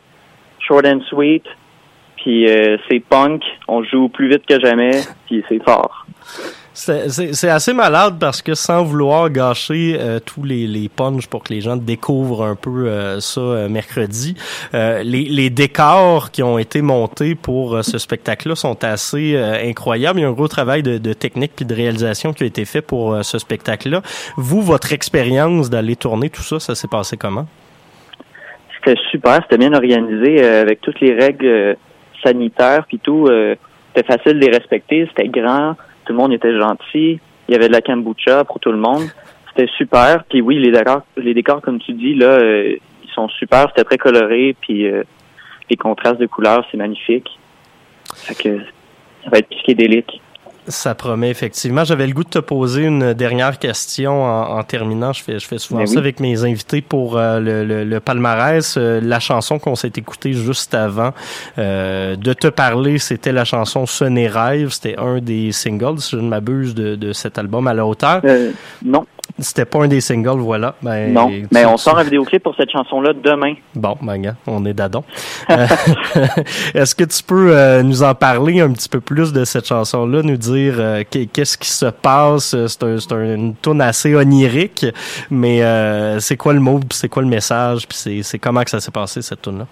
short 0.59 0.85
and 0.85 1.01
sweet. 1.09 1.43
Puis 2.17 2.47
euh, 2.49 2.77
c'est 2.89 2.99
punk. 2.99 3.43
On 3.67 3.83
joue 3.83 4.09
plus 4.09 4.29
vite 4.29 4.45
que 4.45 4.59
jamais. 4.59 4.91
Puis 5.25 5.43
c'est 5.49 5.63
fort. 5.63 6.05
C'est 6.75 7.49
assez 7.49 7.73
malade 7.73 8.15
parce 8.19 8.41
que 8.41 8.53
sans 8.53 8.83
vouloir 8.83 9.29
gâcher 9.29 9.95
euh, 9.97 10.19
tous 10.19 10.43
les, 10.43 10.67
les 10.67 10.89
punchs 10.89 11.25
pour 11.27 11.41
que 11.41 11.53
les 11.53 11.61
gens 11.61 11.77
découvrent 11.77 12.43
un 12.43 12.55
peu 12.55 12.87
euh, 12.87 13.21
ça 13.21 13.39
euh, 13.39 13.69
mercredi, 13.69 14.35
les, 14.73 15.01
les, 15.03 15.49
décors 15.49 16.31
qui 16.31 16.43
ont 16.43 16.59
été 16.59 16.81
montés 16.81 17.33
pour 17.35 17.81
ce 17.81 17.97
spectacle-là 17.97 18.55
sont 18.55 18.83
assez 18.83 19.37
incroyables. 19.37 20.19
Il 20.19 20.23
y 20.23 20.25
a 20.25 20.27
un 20.27 20.33
gros 20.33 20.49
travail 20.49 20.83
de, 20.83 20.97
de 20.97 21.13
technique 21.13 21.53
puis 21.55 21.65
de 21.65 21.73
réalisation 21.73 22.33
qui 22.33 22.43
a 22.43 22.45
été 22.45 22.65
fait 22.65 22.81
pour 22.81 23.23
ce 23.23 23.39
spectacle-là. 23.39 24.01
Vous, 24.35 24.61
votre 24.61 24.91
expérience 24.91 25.69
d'aller 25.69 25.95
tourner 25.95 26.29
tout 26.29 26.41
ça, 26.41 26.59
ça 26.59 26.75
s'est 26.75 26.89
passé 26.89 27.15
comment? 27.15 27.47
C'était 28.75 28.99
super, 29.11 29.39
c'était 29.43 29.57
bien 29.57 29.73
organisé 29.73 30.43
avec 30.43 30.81
toutes 30.81 30.99
les 30.99 31.13
règles 31.13 31.77
sanitaires 32.21 32.85
puis 32.85 32.99
tout. 32.99 33.29
c'était 33.93 34.07
facile 34.07 34.39
de 34.39 34.45
les 34.45 34.51
respecter, 34.51 35.07
c'était 35.07 35.29
grand 35.29 35.75
tout 36.05 36.13
le 36.13 36.17
monde 36.17 36.33
était 36.33 36.57
gentil. 36.57 37.19
Il 37.47 37.51
y 37.51 37.55
avait 37.55 37.67
de 37.67 37.73
la 37.73 37.81
kombucha 37.81 38.43
pour 38.43 38.59
tout 38.59 38.71
le 38.71 38.77
monde. 38.77 39.03
C'était 39.49 39.71
super. 39.77 40.23
Puis 40.25 40.41
oui, 40.41 40.57
les 40.59 40.71
décors, 40.71 41.03
les 41.17 41.33
décors 41.33 41.61
comme 41.61 41.79
tu 41.79 41.93
dis, 41.93 42.15
là, 42.15 42.27
euh, 42.27 42.75
ils 43.03 43.09
sont 43.11 43.27
super. 43.29 43.67
C'était 43.69 43.83
très 43.83 43.97
coloré. 43.97 44.55
Puis 44.61 44.87
euh, 44.87 45.03
les 45.69 45.77
contrastes 45.77 46.19
de 46.19 46.25
couleurs, 46.25 46.65
c'est 46.71 46.77
magnifique. 46.77 47.29
Fait 48.13 48.35
que 48.35 48.59
ça 49.23 49.29
va 49.29 49.39
être 49.39 49.49
psychédélique. 49.49 50.21
Ça 50.67 50.95
promet 50.95 51.29
effectivement. 51.29 51.83
J'avais 51.83 52.07
le 52.07 52.13
goût 52.13 52.23
de 52.23 52.29
te 52.29 52.39
poser 52.39 52.83
une 52.83 53.13
dernière 53.13 53.59
question 53.59 54.23
en, 54.23 54.63
terminant. 54.63 55.13
Je 55.13 55.21
fais, 55.21 55.39
je 55.39 55.47
fais 55.47 55.59
souvent 55.59 55.81
ben 55.81 55.87
ça 55.87 55.99
avec 55.99 56.19
mes 56.19 56.43
invités 56.43 56.81
pour 56.81 57.17
euh, 57.17 57.39
le, 57.39 57.83
le, 57.83 57.99
palmarès. 57.99 58.75
Euh, 58.77 58.99
la 59.01 59.19
chanson 59.19 59.59
qu'on 59.59 59.75
s'est 59.75 59.91
écoutée 59.95 60.33
juste 60.33 60.73
avant 60.73 61.13
euh, 61.57 62.15
de 62.15 62.33
te 62.33 62.47
parler, 62.47 62.97
c'était 62.97 63.31
la 63.31 63.45
chanson 63.45 63.85
Sonner 63.85 64.27
rêve. 64.27 64.69
C'était 64.69 64.97
un 64.97 65.19
des 65.19 65.51
singles, 65.51 65.99
si 65.99 66.15
je 66.15 66.21
ne 66.21 66.29
m'abuse, 66.29 66.73
de, 66.73 66.95
de 66.95 67.13
cet 67.13 67.37
album 67.37 67.67
à 67.67 67.73
la 67.73 67.85
hauteur. 67.85 68.21
non. 68.83 69.05
C'était 69.37 69.65
pas 69.65 69.83
un 69.83 69.87
des 69.87 70.01
singles, 70.01 70.39
voilà. 70.39 70.75
Ben, 70.81 71.11
non, 71.11 71.29
mais 71.51 71.65
on 71.65 71.77
sort 71.77 71.97
un 71.97 72.03
vidéoclip 72.03 72.41
pour 72.41 72.55
cette 72.55 72.71
chanson-là 72.71 73.13
demain. 73.13 73.55
Bon, 73.75 73.97
ben, 74.01 74.35
on 74.47 74.65
est 74.65 74.73
d'adon. 74.73 75.03
Est-ce 76.73 76.95
que 76.95 77.03
tu 77.03 77.21
peux 77.21 77.81
nous 77.81 78.03
en 78.03 78.15
parler 78.15 78.61
un 78.61 78.71
petit 78.71 78.89
peu 78.89 79.01
plus 79.01 79.33
de 79.33 79.43
cette 79.45 79.67
chanson-là, 79.67 80.21
nous 80.21 80.37
dire 80.37 80.75
euh, 80.77 81.03
qu'est-ce 81.09 81.57
qui 81.57 81.69
se 81.69 81.85
passe? 81.85 82.55
C'est 82.67 82.83
un, 82.83 83.35
une 83.35 83.55
tune 83.55 83.81
assez 83.81 84.15
onirique, 84.15 84.85
mais 85.29 85.63
euh, 85.63 86.19
c'est 86.19 86.37
quoi 86.37 86.53
le 86.53 86.59
mot, 86.59 86.79
c'est 86.91 87.09
quoi 87.09 87.21
le 87.23 87.29
message, 87.29 87.87
puis 87.87 88.23
c'est 88.23 88.39
comment 88.39 88.63
que 88.63 88.69
ça 88.69 88.79
s'est 88.79 88.91
passé 88.91 89.21
cette 89.21 89.41
tune 89.41 89.59
là 89.59 89.65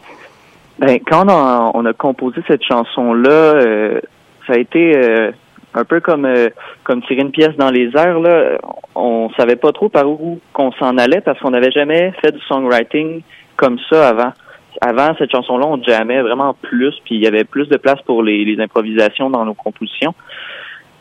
Ben 0.80 0.99
quand 1.06 1.28
on 1.30 1.86
a, 1.86 1.93
composé 1.93 2.41
cette 2.47 2.63
chanson 2.63 3.13
là, 3.13 3.30
euh, 3.30 4.02
ça 4.47 4.54
a 4.54 4.58
été 4.58 5.32
un 5.73 5.83
peu 5.83 5.99
comme 5.99 6.27
comme 6.83 7.01
tirer 7.03 7.21
une 7.21 7.31
pièce 7.31 7.55
dans 7.57 7.71
les 7.71 7.89
airs 7.95 8.19
là. 8.19 8.57
On 8.95 9.29
savait 9.38 9.55
pas 9.55 9.71
trop 9.71 9.89
par 9.89 10.07
où 10.07 10.39
qu'on 10.53 10.71
s'en 10.73 10.97
allait 10.97 11.21
parce 11.21 11.39
qu'on 11.39 11.51
n'avait 11.51 11.71
jamais 11.71 12.13
fait 12.21 12.31
du 12.31 12.41
songwriting 12.41 13.21
comme 13.55 13.79
ça 13.89 14.09
avant 14.09 14.33
avant 14.81 15.15
cette 15.17 15.31
chanson-là, 15.31 15.65
on 15.65 15.81
jamais 15.83 16.21
vraiment 16.21 16.55
plus, 16.62 16.93
puis 17.05 17.15
il 17.15 17.21
y 17.21 17.27
avait 17.27 17.43
plus 17.43 17.67
de 17.67 17.77
place 17.77 18.01
pour 18.05 18.23
les, 18.23 18.43
les 18.43 18.62
improvisations 18.62 19.29
dans 19.29 19.45
nos 19.45 19.53
compositions. 19.53 20.13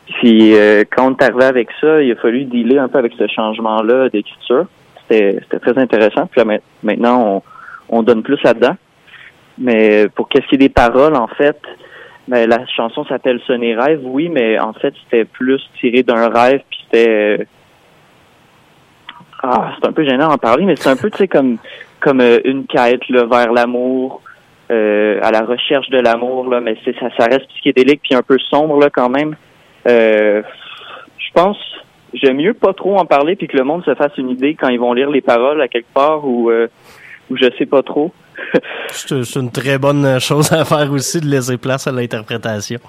Puis 0.05 0.55
euh, 0.55 0.83
quand 0.89 1.07
on 1.07 1.15
est 1.15 1.23
arrivé 1.23 1.45
avec 1.45 1.69
ça, 1.79 2.01
il 2.01 2.11
a 2.11 2.15
fallu 2.15 2.45
dealer 2.45 2.77
un 2.77 2.87
peu 2.87 2.97
avec 2.97 3.13
ce 3.17 3.27
changement-là 3.27 4.09
d'écriture. 4.09 4.65
C'était, 5.07 5.39
très 5.59 5.77
intéressant. 5.77 6.27
Puis 6.27 6.41
là, 6.41 6.57
maintenant, 6.81 7.43
on, 7.89 7.97
on 7.97 8.03
donne 8.03 8.23
plus 8.23 8.41
là-dedans. 8.43 8.75
Mais 9.57 10.07
pour 10.15 10.29
qu'est-ce 10.29 10.47
qui 10.47 10.55
est 10.55 10.59
des 10.59 10.69
paroles, 10.69 11.15
en 11.15 11.27
fait, 11.27 11.59
ben, 12.27 12.49
la 12.49 12.65
chanson 12.67 13.05
s'appelle 13.05 13.39
Sonner 13.45 13.75
rêve, 13.75 14.01
oui, 14.03 14.29
mais 14.29 14.59
en 14.59 14.73
fait, 14.73 14.93
c'était 15.03 15.25
plus 15.25 15.61
tiré 15.79 16.03
d'un 16.03 16.29
rêve, 16.29 16.61
puis 16.69 16.79
c'était... 16.83 17.39
Euh, 17.39 17.45
ah, 19.41 19.73
c'est 19.75 19.87
un 19.87 19.91
peu 19.91 20.05
gênant 20.05 20.29
d'en 20.29 20.37
parler, 20.37 20.65
mais 20.65 20.75
c'est 20.77 20.89
un 20.89 20.95
peu, 20.95 21.09
tu 21.09 21.17
sais, 21.17 21.27
comme 21.27 21.57
comme 21.99 22.21
euh, 22.21 22.39
une 22.43 22.65
quête 22.65 23.07
là, 23.09 23.25
vers 23.25 23.53
l'amour, 23.53 24.21
à 24.69 25.29
la 25.29 25.41
recherche 25.41 25.87
de 25.89 25.99
l'amour, 25.99 26.49
là, 26.49 26.59
mais 26.59 26.75
c'est 26.83 26.97
ça, 26.97 27.07
ça 27.15 27.25
reste 27.25 27.47
psychédélique 27.49 28.01
puis 28.01 28.15
un 28.15 28.23
peu 28.23 28.39
sombre 28.39 28.79
là 28.79 28.89
quand 28.89 29.07
même. 29.07 29.35
Euh, 29.87 30.41
je 31.17 31.31
pense, 31.33 31.57
j'aime 32.13 32.37
mieux 32.37 32.53
pas 32.53 32.73
trop 32.73 32.97
en 32.97 33.05
parler 33.05 33.35
puis 33.35 33.47
que 33.47 33.57
le 33.57 33.63
monde 33.63 33.83
se 33.83 33.93
fasse 33.95 34.17
une 34.17 34.29
idée 34.29 34.55
quand 34.55 34.69
ils 34.69 34.79
vont 34.79 34.93
lire 34.93 35.09
les 35.09 35.21
paroles 35.21 35.61
à 35.61 35.67
quelque 35.67 35.91
part 35.93 36.25
ou 36.25 36.49
euh, 36.49 36.67
ou 37.29 37.37
je 37.37 37.45
sais 37.57 37.65
pas 37.65 37.83
trop. 37.83 38.13
c'est 38.89 39.35
une 39.35 39.51
très 39.51 39.77
bonne 39.77 40.19
chose 40.19 40.51
à 40.51 40.65
faire 40.65 40.91
aussi 40.91 41.19
de 41.19 41.27
laisser 41.27 41.57
place 41.57 41.87
à 41.87 41.91
l'interprétation. 41.91 42.79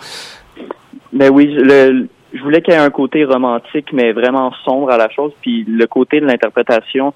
Mais 1.12 1.30
ben 1.30 1.34
oui, 1.34 1.46
le, 1.46 2.08
je 2.32 2.42
voulais 2.42 2.60
qu'il 2.60 2.74
y 2.74 2.76
ait 2.76 2.80
un 2.80 2.90
côté 2.90 3.24
romantique 3.24 3.92
mais 3.92 4.12
vraiment 4.12 4.52
sombre 4.64 4.90
à 4.90 4.96
la 4.96 5.08
chose 5.10 5.32
puis 5.40 5.64
le 5.66 5.86
côté 5.86 6.20
de 6.20 6.26
l'interprétation 6.26 7.14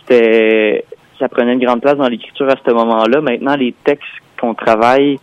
c'était 0.00 0.84
ça 1.18 1.28
prenait 1.28 1.54
une 1.54 1.64
grande 1.64 1.80
place 1.80 1.96
dans 1.96 2.08
l'écriture 2.08 2.48
à 2.48 2.54
ce 2.64 2.70
moment-là. 2.72 3.20
Maintenant 3.20 3.56
les 3.56 3.74
textes 3.84 4.06
qu'on 4.40 4.54
travaille 4.54 5.18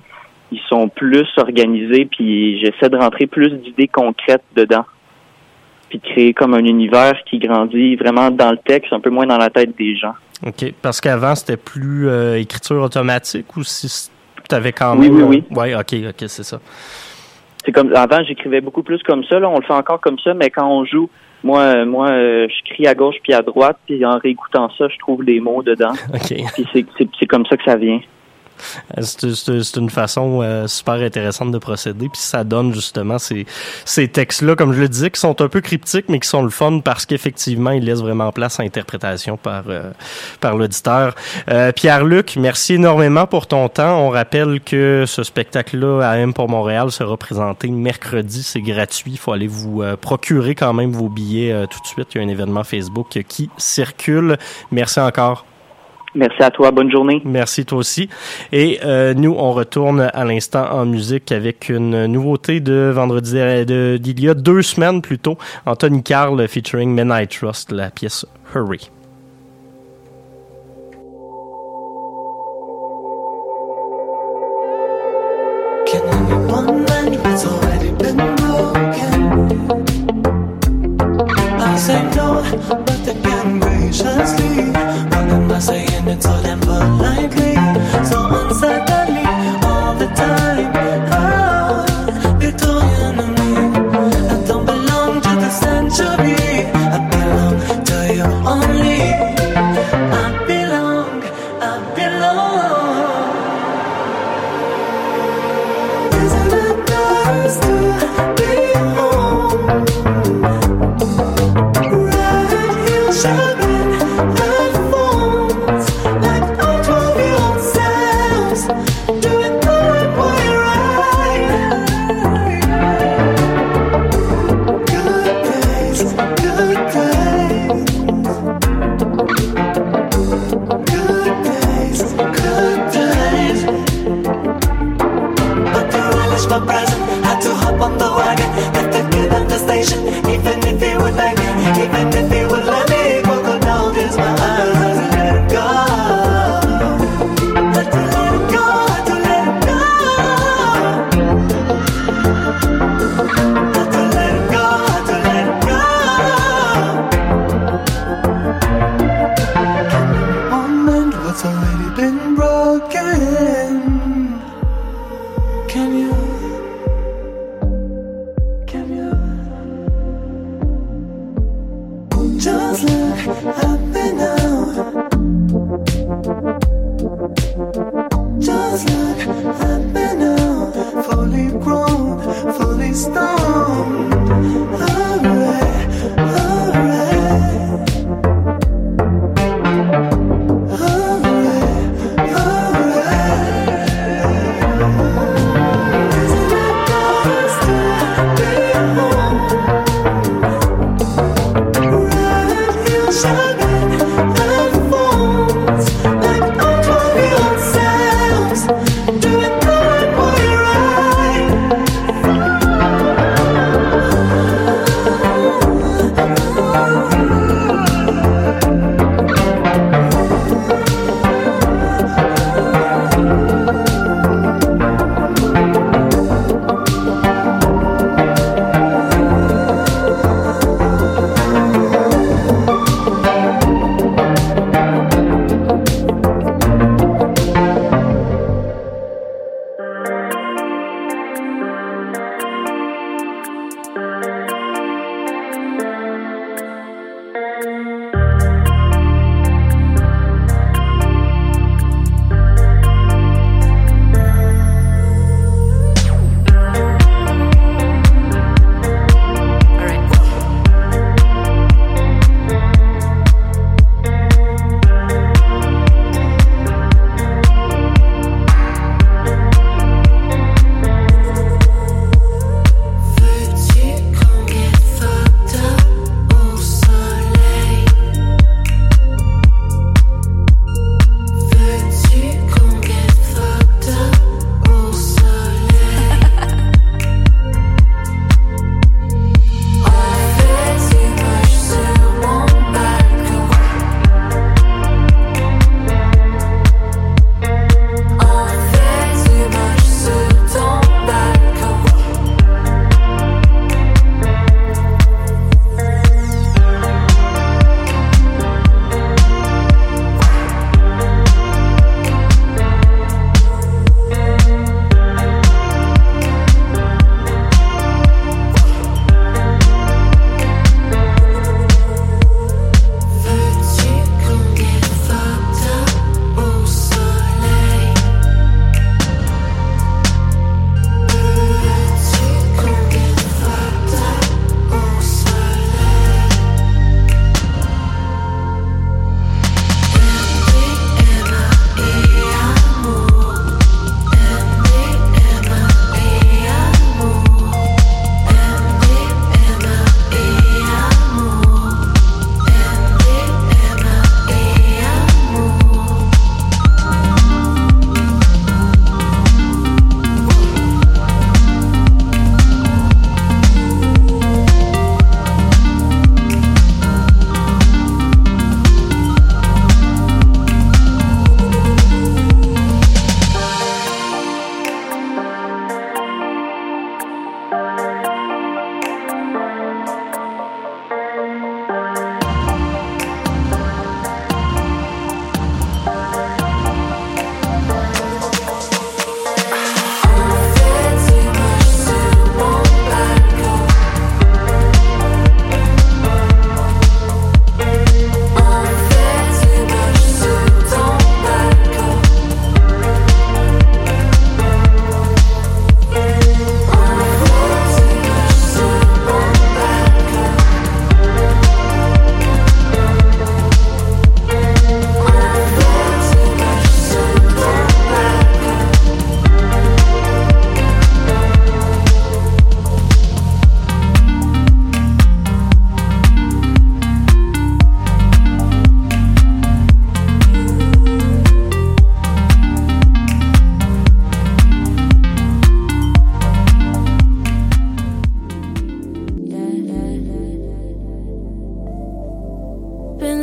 ils 0.52 0.62
sont 0.70 0.90
plus 0.90 1.28
organisés, 1.38 2.06
puis 2.06 2.60
j'essaie 2.60 2.90
de 2.90 2.98
rentrer 2.98 3.28
plus 3.28 3.50
d'idées 3.52 3.88
concrètes 3.88 4.44
dedans, 4.56 4.86
puis 5.90 6.00
de 6.00 6.04
créer 6.04 6.34
comme 6.34 6.54
un 6.54 6.64
univers 6.64 7.16
qui 7.26 7.40
grandit 7.40 7.96
vraiment 7.96 8.32
dans 8.32 8.52
le 8.52 8.58
texte, 8.58 8.94
un 8.94 9.00
peu 9.00 9.10
moins 9.10 9.26
dans 9.26 9.38
la 9.38 9.50
tête 9.50 9.76
des 9.78 9.96
gens. 9.96 10.14
OK. 10.46 10.74
Parce 10.82 11.02
qu'avant, 11.02 11.36
c'était 11.36 11.58
plus 11.58 12.08
euh, 12.08 12.40
écriture 12.40 12.82
automatique 12.82 13.56
ou 13.56 13.64
si 13.64 14.10
tu 14.48 14.56
avais 14.56 14.74
quand 14.74 14.96
même... 14.96 15.14
Oui, 15.14 15.24
oui, 15.24 15.44
oui. 15.52 15.58
Oui, 15.58 15.76
OK, 15.76 16.10
OK, 16.10 16.28
c'est 16.28 16.44
ça. 16.44 16.60
C'est 17.66 17.72
comme 17.72 17.94
avant, 17.96 18.24
j'écrivais 18.24 18.62
beaucoup 18.62 18.84
plus 18.84 19.02
comme 19.04 19.24
ça. 19.26 19.40
Là, 19.40 19.50
on 19.50 19.58
le 19.58 19.64
fait 19.64 19.74
encore 19.74 20.00
comme 20.00 20.20
ça, 20.20 20.34
mais 20.34 20.50
quand 20.50 20.68
on 20.68 20.86
joue, 20.86 21.10
moi, 21.44 21.86
moi, 21.86 22.10
euh, 22.10 22.48
je 22.48 22.74
crie 22.74 22.88
à 22.88 22.94
gauche 22.94 23.16
puis 23.24 23.34
à 23.34 23.42
droite, 23.42 23.78
puis 23.86 24.06
en 24.06 24.18
réécoutant 24.18 24.70
ça, 24.78 24.88
je 24.88 24.98
trouve 25.00 25.26
des 25.26 25.40
mots 25.40 25.64
dedans. 25.64 25.94
OK. 26.14 26.34
Puis 26.54 26.88
c'est 27.20 27.26
comme 27.28 27.46
ça 27.46 27.58
que 27.58 27.64
ça 27.64 27.76
vient. 27.76 28.00
C'est 29.00 29.76
une 29.78 29.90
façon 29.90 30.42
euh, 30.42 30.68
super 30.68 30.96
intéressante 30.96 31.52
de 31.52 31.58
procéder, 31.58 32.10
puis 32.10 32.22
ça 32.22 32.44
donne 32.44 32.74
justement 32.74 33.18
ces, 33.18 33.46
ces 33.84 34.08
textes-là, 34.08 34.56
comme 34.56 34.74
je 34.74 34.82
le 34.82 34.90
disais, 34.90 35.10
qui 35.10 35.20
sont 35.20 35.42
un 35.42 35.48
peu 35.48 35.62
cryptiques, 35.62 36.06
mais 36.10 36.20
qui 36.20 36.28
sont 36.28 36.44
le 36.44 36.50
fun 36.50 36.80
parce 36.80 37.06
qu'effectivement, 37.06 37.72
ils 37.72 37.84
laissent 37.84 38.02
vraiment 38.02 38.32
place 38.32 38.60
à 38.60 38.64
interprétation 38.64 39.38
par, 39.38 39.64
euh, 39.70 39.92
par 40.40 40.56
l'auditeur. 40.56 41.16
Euh, 41.50 41.72
Pierre-Luc, 41.72 42.36
merci 42.38 42.76
énormément 42.76 43.28
pour 43.28 43.48
ton 43.48 43.68
temps. 43.70 44.00
On 44.00 44.10
rappelle 44.10 44.62
que 44.62 45.06
ce 45.08 45.24
spectacle-là 45.24 46.02
à 46.02 46.18
M 46.18 46.34
pour 46.34 46.50
Montréal 46.50 46.92
sera 46.92 47.18
présenté 47.18 47.70
mercredi. 47.70 48.44
C'est 48.44 48.62
gratuit. 48.62 49.12
Il 49.12 49.18
faut 49.18 49.32
aller 49.32 49.48
vous 49.48 49.84
procurer 50.02 50.56
quand 50.56 50.74
même 50.74 50.92
vos 50.92 51.10
billets 51.10 51.66
tout 51.70 51.80
de 51.82 51.88
suite. 51.88 52.08
Il 52.16 52.22
y 52.22 52.24
a 52.24 52.28
un 52.28 52.30
événement 52.30 52.64
Facebook 52.64 53.20
qui 53.28 53.50
circule. 53.58 54.38
Merci 54.72 55.00
encore. 55.00 55.46
Merci 56.16 56.42
à 56.42 56.50
toi. 56.50 56.72
Bonne 56.72 56.92
journée. 56.92 57.22
Merci 57.26 57.66
toi 57.66 57.80
aussi. 57.80 58.10
Et 58.52 58.80
euh, 58.84 59.14
nous, 59.14 59.36
on 59.38 59.52
retourne 59.52 60.10
à 60.14 60.26
l'instant 60.26 60.66
en 60.72 60.86
musique 60.86 61.32
avec 61.32 61.70
une 61.70 62.06
nouveauté 62.06 62.60
de 62.60 62.92
vendredi 62.94 63.36
d'il 64.00 64.20
y 64.24 64.30
a 64.30 64.34
deux 64.34 64.62
semaines 64.62 65.02
plutôt. 65.02 65.38
Anthony 65.66 66.04
Carl 66.04 66.48
featuring 66.48 66.94
Men 66.94 67.14
I 67.14 67.28
Trust, 67.28 67.72
la 67.72 67.90
pièce 67.90 68.26
Hurry. 68.54 68.90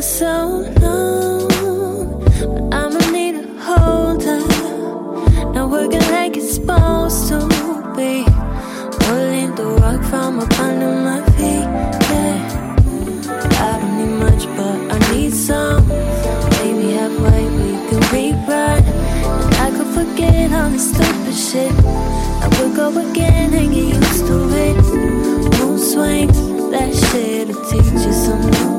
so 0.03 0.67
long. 0.81 2.19
But 2.41 2.75
I'ma 2.75 3.11
need 3.13 3.37
a 3.37 3.47
holder. 3.61 4.41
Now 5.53 5.69
working 5.69 6.01
like 6.11 6.37
it's 6.37 6.55
supposed 6.55 7.29
to 7.29 7.39
be. 7.97 8.25
Pulling 9.05 9.55
the 9.55 9.67
rock 9.81 10.03
from 10.11 10.41
under 10.41 10.93
my 11.07 11.23
feet. 11.37 11.69
Yeah. 12.11 12.39
I 13.63 13.79
don't 13.79 13.97
need 13.99 14.15
much, 14.19 14.45
but 14.57 14.79
I 14.93 15.13
need 15.13 15.33
some. 15.33 15.87
Maybe 15.87 16.95
halfway 16.99 17.45
we 17.59 17.71
can 17.89 18.03
rewrite. 18.11 18.85
And 19.45 19.55
I 19.55 19.71
could 19.71 19.91
forget 19.95 20.53
all 20.53 20.71
the 20.71 20.79
stupid 20.81 21.35
shit. 21.35 21.73
I 22.43 22.49
will 22.59 22.75
go 22.75 22.89
again 23.09 23.55
and 23.55 23.73
in 23.73 24.01
the 24.01 24.07
stupid. 24.07 24.77
it. 24.79 25.53
Don't 25.59 25.79
swing 25.79 26.27
that 26.73 26.93
shit'll 26.93 27.65
teach 27.71 28.05
you 28.05 28.13
something. 28.13 28.72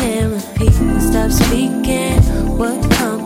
Stop 0.00 1.30
speaking. 1.30 2.22
What 2.56 2.90
comes? 2.92 3.19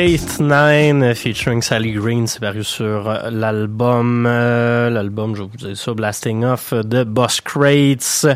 8-9 0.00 1.14
featuring 1.14 1.60
Sally 1.60 1.92
Green, 1.92 2.26
c'est 2.26 2.40
paru 2.40 2.64
sur 2.64 3.12
l'album, 3.30 4.24
euh, 4.26 4.88
l'album, 4.88 5.36
je 5.36 5.42
vous 5.42 5.56
dire 5.58 5.76
ça, 5.76 5.92
Blasting 5.92 6.42
Off 6.42 6.72
de 6.72 7.04
Boss 7.04 7.42
Crates. 7.42 8.26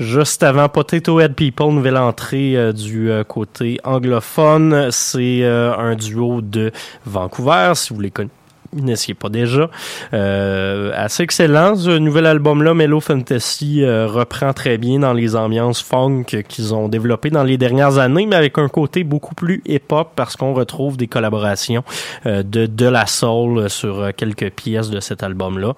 Juste 0.00 0.42
avant 0.42 0.68
Potato 0.68 1.20
Head 1.20 1.36
People, 1.36 1.74
nouvelle 1.74 1.96
entrée 1.96 2.56
euh, 2.56 2.72
du 2.72 3.08
euh, 3.08 3.22
côté 3.22 3.78
anglophone. 3.84 4.88
C'est 4.90 5.44
un 5.44 5.94
duo 5.94 6.40
de 6.40 6.72
Vancouver, 7.06 7.70
si 7.76 7.94
vous 7.94 8.00
les 8.00 8.10
connaissez 8.10 8.41
n'essayez 8.72 9.14
pas 9.14 9.28
déjà. 9.28 9.70
Euh, 10.12 10.92
assez 10.94 11.22
excellent, 11.22 11.76
ce 11.76 11.90
nouvel 11.90 12.26
album-là, 12.26 12.74
Mellow 12.74 13.00
Fantasy, 13.00 13.82
euh, 13.82 14.06
reprend 14.06 14.52
très 14.52 14.78
bien 14.78 15.00
dans 15.00 15.12
les 15.12 15.36
ambiances 15.36 15.82
funk 15.82 16.24
qu'ils 16.48 16.74
ont 16.74 16.88
développées 16.88 17.30
dans 17.30 17.44
les 17.44 17.58
dernières 17.58 17.98
années, 17.98 18.26
mais 18.26 18.36
avec 18.36 18.58
un 18.58 18.68
côté 18.68 19.04
beaucoup 19.04 19.34
plus 19.34 19.62
hip-hop 19.66 20.12
parce 20.16 20.36
qu'on 20.36 20.54
retrouve 20.54 20.96
des 20.96 21.08
collaborations 21.08 21.84
euh, 22.26 22.42
de 22.42 22.66
de 22.66 22.86
la 22.86 23.06
soul 23.06 23.68
sur 23.68 24.12
quelques 24.16 24.50
pièces 24.50 24.90
de 24.90 25.00
cet 25.00 25.22
album-là 25.22 25.74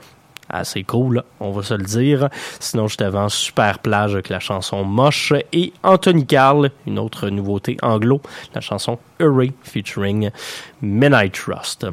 assez 0.49 0.85
cool, 0.85 1.23
on 1.41 1.51
va 1.51 1.63
se 1.63 1.75
le 1.75 1.85
dire. 1.85 2.29
Sinon, 2.61 2.87
juste 2.87 3.03
avant, 3.03 3.29
Super 3.29 3.79
Plage 3.79 4.15
avec 4.15 4.29
la 4.29 4.41
chanson 4.41 4.85
Moche 4.85 5.33
et 5.53 5.73
Anthony 5.83 6.27
Carl, 6.27 6.71
une 6.87 6.99
autre 6.99 7.29
nouveauté 7.29 7.77
anglo, 7.83 8.21
la 8.55 8.61
chanson 8.61 8.99
Hurry 9.19 9.53
featuring 9.63 10.31
Midnight 10.83 11.33
Trust. 11.33 11.87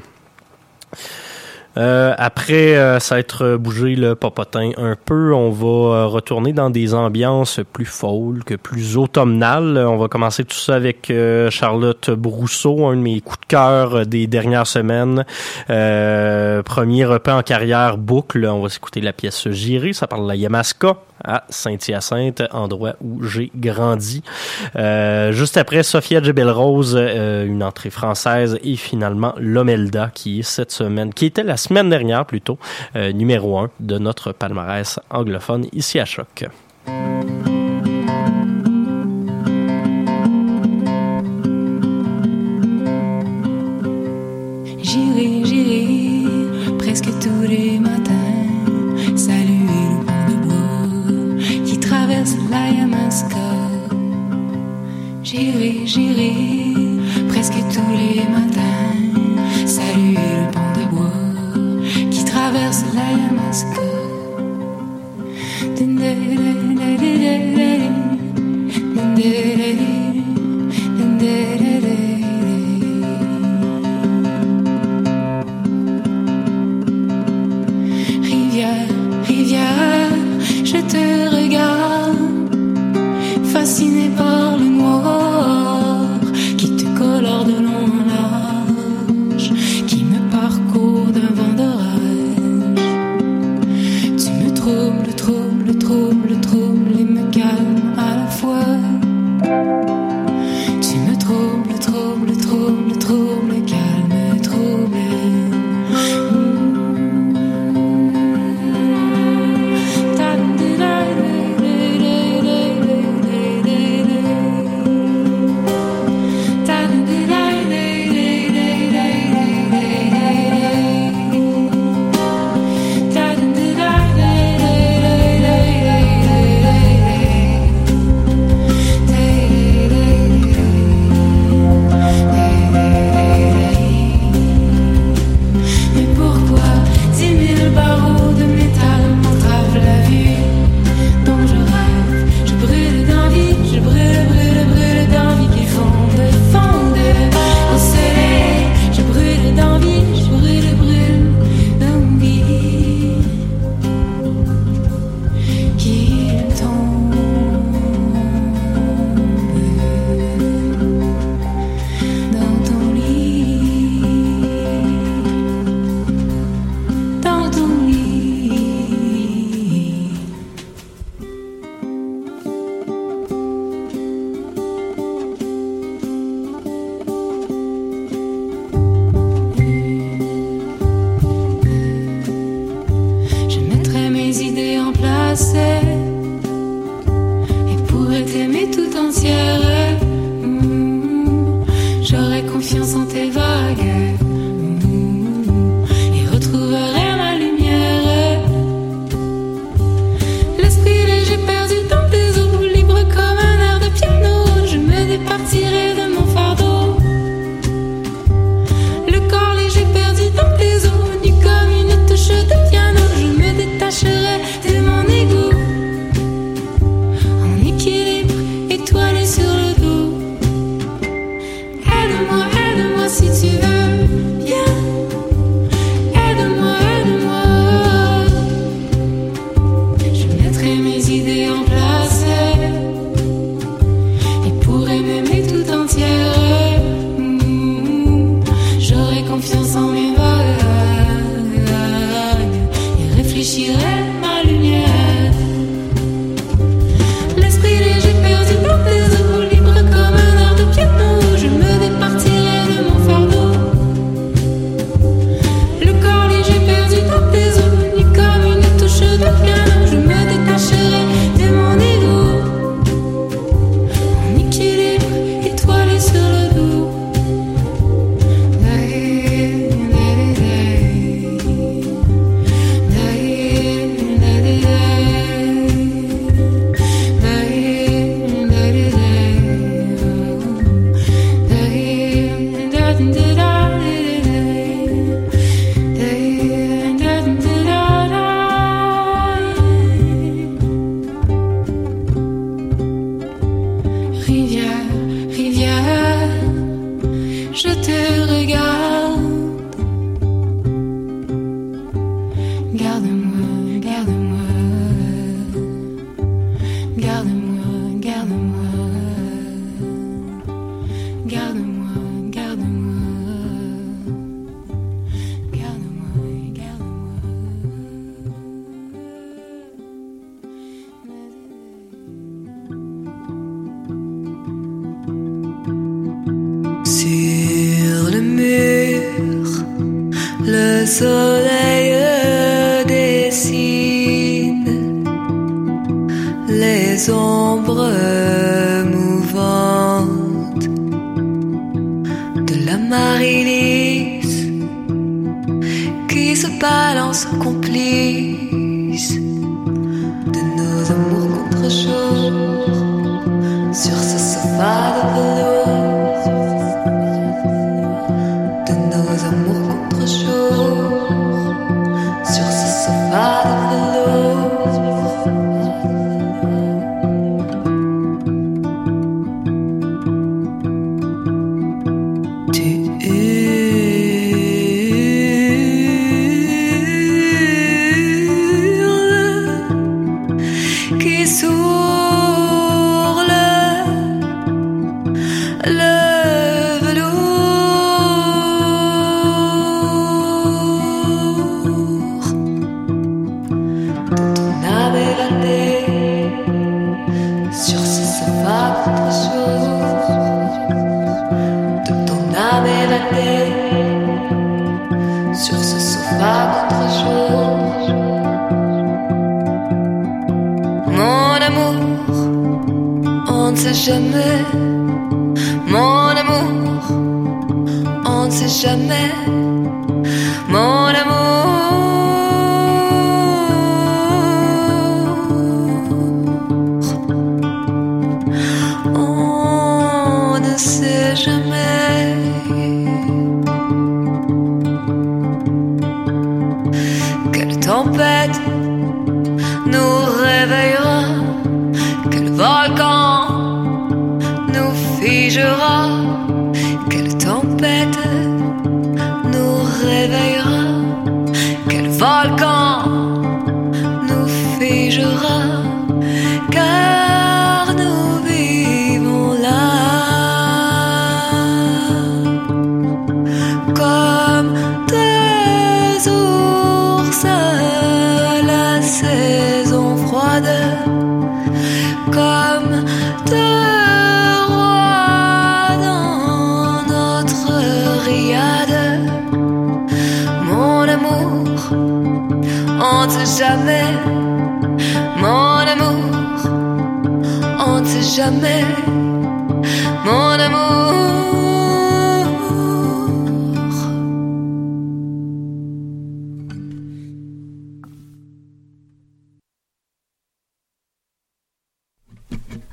Euh, 1.78 2.14
après 2.18 2.76
euh, 2.76 3.00
s'être 3.00 3.56
bougé 3.56 3.96
le 3.96 4.16
popotin 4.16 4.72
un 4.76 4.98
peu, 4.98 5.34
on 5.34 5.52
va 5.52 5.68
euh, 5.68 6.06
retourner 6.06 6.52
dans 6.52 6.70
des 6.70 6.94
ambiances 6.94 7.62
plus 7.72 7.86
folk, 7.86 8.58
plus 8.58 8.98
automnales. 8.98 9.78
On 9.78 9.98
va 9.98 10.10
commencer 10.10 10.44
tout 10.44 10.58
ça 10.58 10.76
avec 10.76 11.12
Charlotte 11.50 12.10
Brousseau, 12.12 12.88
un 12.88 12.98
de 12.98 13.02
mes 13.02 13.22
coups 13.22 13.40
de 13.40 13.46
cœur 13.46 14.06
des 14.06 14.28
dernières 14.28 14.68
semaines. 14.68 15.26
premier 15.68 17.06
repas 17.06 17.38
en 17.38 17.44
carrière 17.44 17.98
boucle. 17.98 18.46
On 18.46 18.62
va 18.62 18.70
s'écouter 18.70 19.02
la 19.02 19.14
pièce 19.14 19.50
Girée, 19.50 19.94
ça 19.94 20.08
parle 20.08 20.24
de 20.24 20.28
la 20.28 20.36
Yamaska 20.36 20.98
à 21.24 21.44
Saint-Hyacinthe, 21.50 22.44
endroit 22.52 22.96
où 23.02 23.24
j'ai 23.24 23.52
grandi. 23.56 24.24
Euh, 24.76 25.32
juste 25.32 25.58
après, 25.58 25.84
Sophia 25.84 26.22
Jebel-Rose, 26.22 26.96
euh, 26.98 27.46
une 27.46 27.64
entrée 27.64 27.90
française, 27.90 28.60
et 28.64 28.76
finalement 28.76 29.34
Lomelda, 29.38 30.12
qui 30.14 30.40
est 30.40 30.44
cette 30.44 30.72
semaine, 30.72 31.14
qui 31.14 31.26
était 31.26 31.44
la 31.44 31.58
semaine 31.58 31.90
dernière 31.90 32.26
plutôt, 32.26 32.58
euh, 32.96 33.12
numéro 33.12 33.58
un 33.58 33.70
de 33.80 33.98
notre 33.98 34.32
palmarès 34.32 35.00
anglophone 35.10 35.68
ici 35.74 36.00
à 36.00 36.06
Choc. 36.06 36.46
J'irai, 55.32 55.86
j'irai 55.86 56.71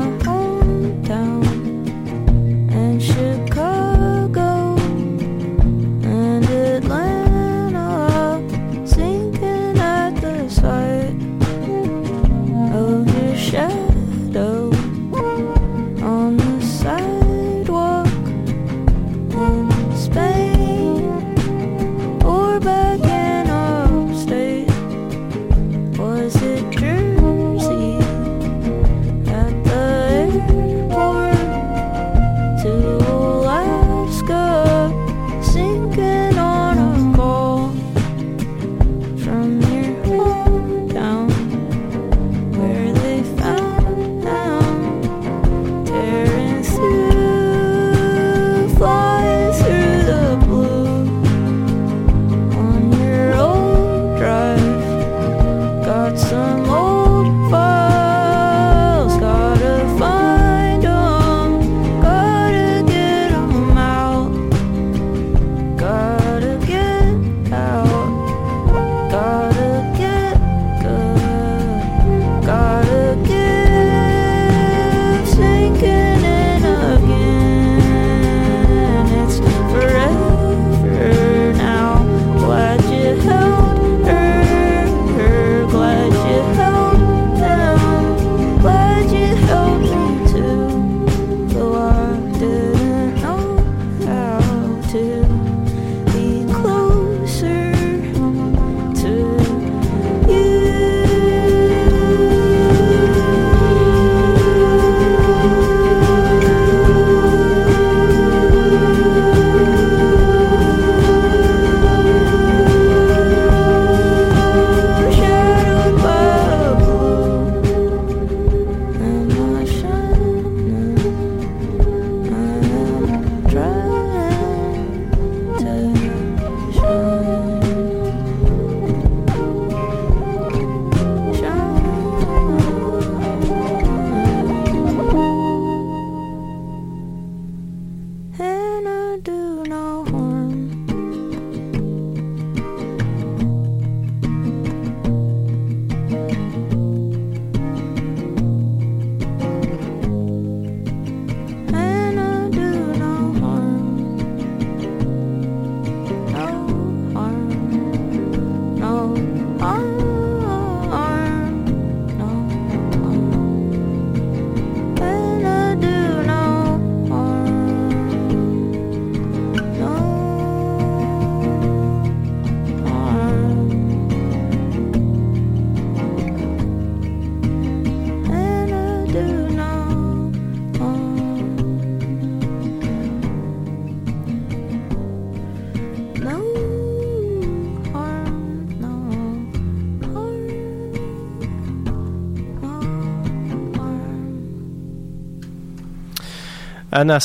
Anna 197.03 197.19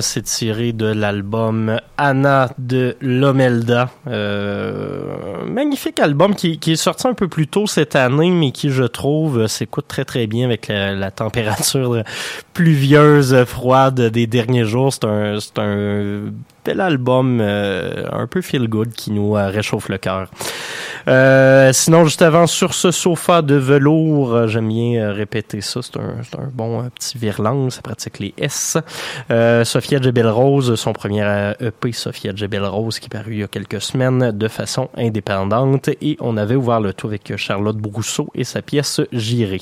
c'est 0.00 0.22
tiré 0.22 0.72
de 0.72 0.86
l'album 0.86 1.78
Anna 1.98 2.48
de 2.56 2.96
Lomelda. 3.02 3.90
Euh, 4.06 5.44
magnifique 5.46 6.00
album 6.00 6.34
qui, 6.34 6.58
est 6.66 6.76
sorti 6.76 7.06
un 7.06 7.12
peu 7.12 7.28
plus 7.28 7.46
tôt 7.46 7.66
cette 7.66 7.94
année, 7.94 8.30
mais 8.30 8.52
qui, 8.52 8.70
je 8.70 8.84
trouve, 8.84 9.48
s'écoute 9.48 9.84
très 9.86 10.06
très 10.06 10.26
bien 10.26 10.46
avec 10.46 10.68
la, 10.68 11.10
température 11.10 12.02
pluvieuse, 12.54 13.44
froide 13.44 14.00
des 14.00 14.26
derniers 14.26 14.64
jours. 14.64 14.94
C'est 14.94 15.04
un, 15.04 15.36
un 15.58 16.32
bel 16.64 16.80
album 16.80 17.40
euh, 17.40 18.04
un 18.12 18.26
peu 18.26 18.40
feel 18.40 18.68
good 18.68 18.92
qui 18.92 19.10
nous 19.10 19.36
euh, 19.36 19.48
réchauffe 19.48 19.88
le 19.88 19.98
cœur. 19.98 20.28
Euh, 21.08 21.51
sinon, 21.72 22.04
juste 22.06 22.22
avant, 22.22 22.46
sur 22.46 22.72
ce 22.72 22.90
sofa 22.90 23.42
de 23.42 23.56
velours, 23.56 24.34
euh, 24.34 24.46
j'aime 24.48 24.68
bien 24.68 25.12
répéter 25.12 25.60
ça, 25.60 25.80
c'est 25.82 25.98
un, 25.98 26.16
un, 26.42 26.48
bon 26.52 26.82
petit 26.90 27.18
virlang, 27.18 27.70
ça 27.70 27.82
pratique 27.82 28.18
les 28.20 28.32
S. 28.38 28.78
Euh, 29.30 29.62
Sophia 29.64 30.00
Jebel 30.00 30.28
Rose, 30.28 30.74
son 30.76 30.94
premier 30.94 31.52
EP, 31.60 31.92
Sophia 31.92 32.32
Jebel 32.34 32.64
Rose, 32.64 32.98
qui 32.98 33.06
est 33.06 33.08
paru 33.10 33.34
il 33.34 33.40
y 33.40 33.42
a 33.42 33.48
quelques 33.48 33.82
semaines 33.82 34.32
de 34.32 34.48
façon 34.48 34.88
indépendante, 34.96 35.90
et 36.00 36.16
on 36.20 36.38
avait 36.38 36.54
ouvert 36.54 36.80
le 36.80 36.94
tour 36.94 37.10
avec 37.10 37.36
Charlotte 37.36 37.76
Brousseau 37.76 38.28
et 38.34 38.44
sa 38.44 38.62
pièce 38.62 39.02
J'irai. 39.12 39.60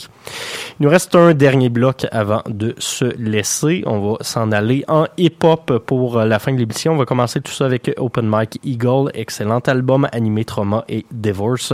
Il 0.78 0.84
nous 0.84 0.90
reste 0.90 1.14
un 1.16 1.34
dernier 1.34 1.70
bloc 1.70 2.06
avant 2.12 2.42
de 2.48 2.74
se 2.78 3.04
laisser. 3.18 3.82
On 3.86 4.12
va 4.12 4.16
s'en 4.20 4.52
aller 4.52 4.84
en 4.86 5.06
hip-hop 5.18 5.78
pour 5.86 6.20
la 6.20 6.38
fin 6.38 6.52
de 6.52 6.58
l'émission. 6.58 6.92
On 6.92 6.96
va 6.96 7.04
commencer 7.04 7.40
tout 7.40 7.52
ça 7.52 7.64
avec 7.64 7.92
Open 7.98 8.26
Mike 8.26 8.60
Eagle, 8.64 9.10
excellent 9.14 9.58
album 9.66 10.06
animé 10.12 10.44
trauma 10.44 10.84
et 10.88 11.04
divorce, 11.10 11.72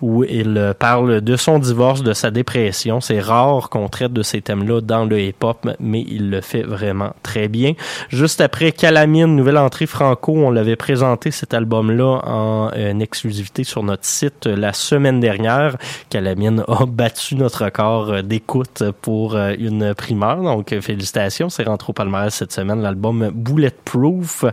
où 0.00 0.24
il 0.24 0.74
parle 0.78 1.20
de 1.20 1.36
son 1.36 1.58
divorce, 1.58 2.02
de 2.02 2.12
sa 2.12 2.30
dépression. 2.30 3.00
C'est 3.00 3.20
rare 3.20 3.68
qu'on 3.70 3.88
traite 3.88 4.12
de 4.12 4.22
ces 4.22 4.40
thèmes-là 4.40 4.80
dans 4.80 5.04
le 5.04 5.20
hip-hop, 5.20 5.68
mais 5.80 6.04
il 6.08 6.30
le 6.30 6.40
fait 6.40 6.62
vraiment 6.62 7.12
très 7.22 7.48
bien. 7.48 7.72
Juste 8.08 8.40
après 8.40 8.72
Calamine, 8.72 9.36
nouvelle 9.36 9.58
entrée 9.58 9.86
franco, 9.86 10.32
on 10.32 10.50
l'avait 10.50 10.76
présenté 10.76 11.30
cet 11.30 11.54
album-là 11.54 12.20
en 12.24 12.70
une 12.76 13.02
exclusivité 13.02 13.64
sur 13.64 13.82
notre 13.82 14.04
site 14.04 14.46
la 14.46 14.72
semaine 14.72 15.20
dernière. 15.20 15.76
Calamine 16.10 16.64
a 16.68 16.86
battu 16.86 17.36
notre 17.36 17.64
record 17.64 18.22
d'écoute 18.22 18.82
pour 19.02 19.36
une 19.36 19.94
primeur, 19.94 20.42
donc 20.42 20.78
félicitations. 20.80 21.48
C'est 21.48 21.64
rentré 21.64 21.90
au 21.90 21.92
palmarès 21.92 22.34
cette 22.34 22.52
semaine 22.52 22.82
l'album 22.82 23.30
Bulletproof. 23.34 24.44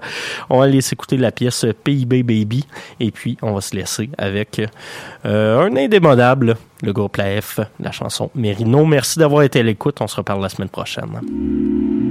On 0.49 0.59
va 0.59 0.65
aller 0.65 0.81
s'écouter 0.81 1.17
la 1.17 1.31
pièce 1.31 1.65
PIB 1.83 2.23
Baby 2.23 2.65
et 2.99 3.11
puis 3.11 3.37
on 3.41 3.53
va 3.53 3.61
se 3.61 3.75
laisser 3.75 4.09
avec 4.17 4.59
euh, 4.59 4.67
un 5.23 5.75
indémodable, 5.75 6.55
le 6.81 6.93
groupe 6.93 7.17
La 7.17 7.41
F, 7.41 7.59
la 7.79 7.91
chanson 7.91 8.29
Mérino. 8.35 8.85
Merci 8.85 9.19
d'avoir 9.19 9.43
été 9.43 9.59
à 9.59 9.63
l'écoute. 9.63 10.01
On 10.01 10.07
se 10.07 10.15
reparle 10.15 10.41
la 10.41 10.49
semaine 10.49 10.69
prochaine. 10.69 12.02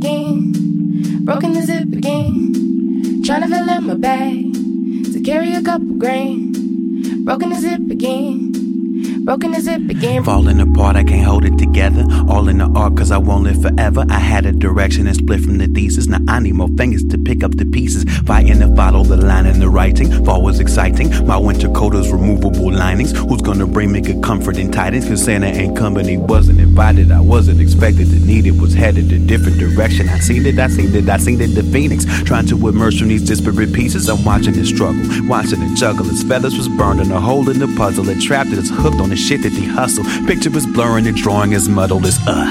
Again. 0.00 0.52
Broken 1.24 1.52
the 1.52 1.60
zip 1.60 1.92
again. 1.92 3.22
Trying 3.22 3.42
to 3.42 3.48
fill 3.48 3.68
up 3.68 3.82
my 3.82 3.94
bag 3.94 4.54
to 5.12 5.20
carry 5.22 5.54
a 5.54 5.62
couple 5.62 5.94
grain. 5.98 6.52
Broken 7.24 7.50
the 7.50 7.56
zip 7.56 7.90
again. 7.90 8.69
Broken 9.24 9.52
the 9.52 9.58
it 9.58 9.90
again. 9.90 10.24
Falling 10.24 10.60
apart, 10.60 10.96
I 10.96 11.04
can't 11.04 11.26
hold 11.26 11.44
it 11.44 11.58
together. 11.58 12.04
All 12.28 12.48
in 12.48 12.56
the 12.58 12.70
art, 12.74 12.96
cause 12.96 13.10
I 13.10 13.18
won't 13.18 13.44
live 13.44 13.60
forever. 13.60 14.06
I 14.08 14.18
had 14.18 14.46
a 14.46 14.52
direction 14.52 15.06
and 15.06 15.14
split 15.14 15.40
from 15.40 15.58
the 15.58 15.66
thesis. 15.66 16.06
Now 16.06 16.20
I 16.26 16.40
need 16.40 16.54
more 16.54 16.68
fingers 16.68 17.04
to 17.04 17.18
pick 17.18 17.44
up 17.44 17.56
the 17.56 17.66
pieces. 17.66 18.04
Fighting 18.20 18.60
to 18.60 18.74
follow 18.74 19.04
the 19.04 19.18
line 19.18 19.44
in 19.44 19.60
the 19.60 19.68
writing. 19.68 20.24
Fall 20.24 20.42
was 20.42 20.58
exciting. 20.58 21.26
My 21.26 21.36
winter 21.36 21.68
coat 21.68 21.94
is 21.96 22.10
removable 22.10 22.72
linings. 22.72 23.12
Who's 23.12 23.42
gonna 23.42 23.66
bring 23.66 23.92
me 23.92 24.00
good 24.00 24.22
comfort 24.22 24.56
and 24.56 24.72
tidings? 24.72 25.06
Cause 25.06 25.22
Santa 25.22 25.48
ain't 25.48 25.76
company, 25.76 26.16
wasn't 26.16 26.58
invited. 26.58 27.12
I 27.12 27.20
wasn't 27.20 27.60
expected 27.60 28.08
to 28.10 28.20
need 28.20 28.46
it. 28.46 28.52
Was 28.52 28.72
headed 28.72 29.12
a 29.12 29.18
different 29.18 29.58
direction. 29.58 30.08
I 30.08 30.18
seen 30.18 30.46
it, 30.46 30.58
I 30.58 30.68
seen 30.68 30.94
it, 30.94 31.08
I 31.08 31.18
seen 31.18 31.40
it. 31.42 31.48
The 31.48 31.62
phoenix 31.62 32.06
trying 32.22 32.46
to 32.46 32.68
emerge 32.68 32.98
from 32.98 33.08
these 33.08 33.26
disparate 33.26 33.74
pieces. 33.74 34.08
I'm 34.08 34.24
watching 34.24 34.54
it 34.56 34.64
struggle, 34.64 35.02
watching 35.28 35.60
it 35.60 35.76
juggle. 35.76 36.06
His 36.06 36.22
feathers 36.22 36.56
was 36.56 36.68
burned 36.68 37.00
in 37.00 37.12
a 37.12 37.20
hole 37.20 37.48
in 37.50 37.58
the 37.58 37.68
puzzle. 37.76 38.08
It 38.08 38.20
trapped 38.20 38.50
it, 38.50 38.58
it's 38.58 38.70
hooked 38.70 39.00
on 39.00 39.09
the 39.10 39.16
shit 39.16 39.42
that 39.42 39.50
they 39.50 39.64
hustle. 39.64 40.04
Picture 40.26 40.50
was 40.50 40.66
blurring, 40.66 41.04
the 41.04 41.12
drawing 41.12 41.52
is 41.52 41.68
muddled. 41.68 42.06
It's 42.06 42.18
uh. 42.26 42.46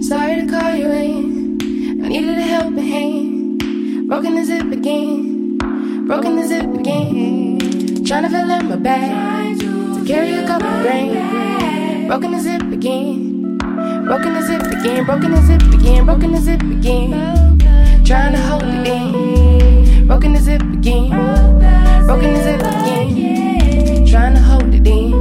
Sorry 0.00 0.36
to 0.40 0.46
call 0.48 0.74
you 0.74 0.90
in. 0.90 2.04
I 2.04 2.08
needed 2.08 2.38
a 2.38 2.42
helping 2.42 2.78
hand. 2.78 4.08
Broken 4.08 4.34
the 4.34 4.44
zip 4.44 4.72
again. 4.72 5.58
Broken 6.06 6.36
the 6.36 6.46
zip 6.46 6.66
again. 6.74 7.58
Trying 8.04 8.24
to 8.24 8.30
fill 8.30 8.50
up 8.50 8.64
my 8.64 8.76
bag 8.76 9.60
to 9.60 10.04
carry 10.06 10.32
a 10.34 10.46
couple 10.46 10.68
grain. 10.82 12.08
Broken 12.08 12.32
the 12.32 12.40
zip 12.40 12.62
again. 12.72 13.58
Broken 14.04 14.34
the 14.34 14.42
zip 14.42 14.62
again. 14.62 15.04
Broken 15.04 15.30
the 15.30 15.40
zip 15.42 15.62
again. 15.62 16.04
Broken 16.04 16.32
the 16.32 16.40
zip 16.40 16.62
again. 16.62 17.58
Trying 18.04 18.32
to 18.32 18.40
hold 18.40 18.64
it 18.64 18.88
in. 18.88 20.06
Broken 20.06 20.32
the 20.32 20.40
zip 20.40 20.62
again. 20.62 21.10
Broken 22.06 22.34
the 22.34 22.42
zip 22.42 22.60
again. 22.60 24.06
Trying 24.06 24.34
to 24.34 24.40
hold 24.40 24.74
it 24.74 24.86
in. 24.86 25.11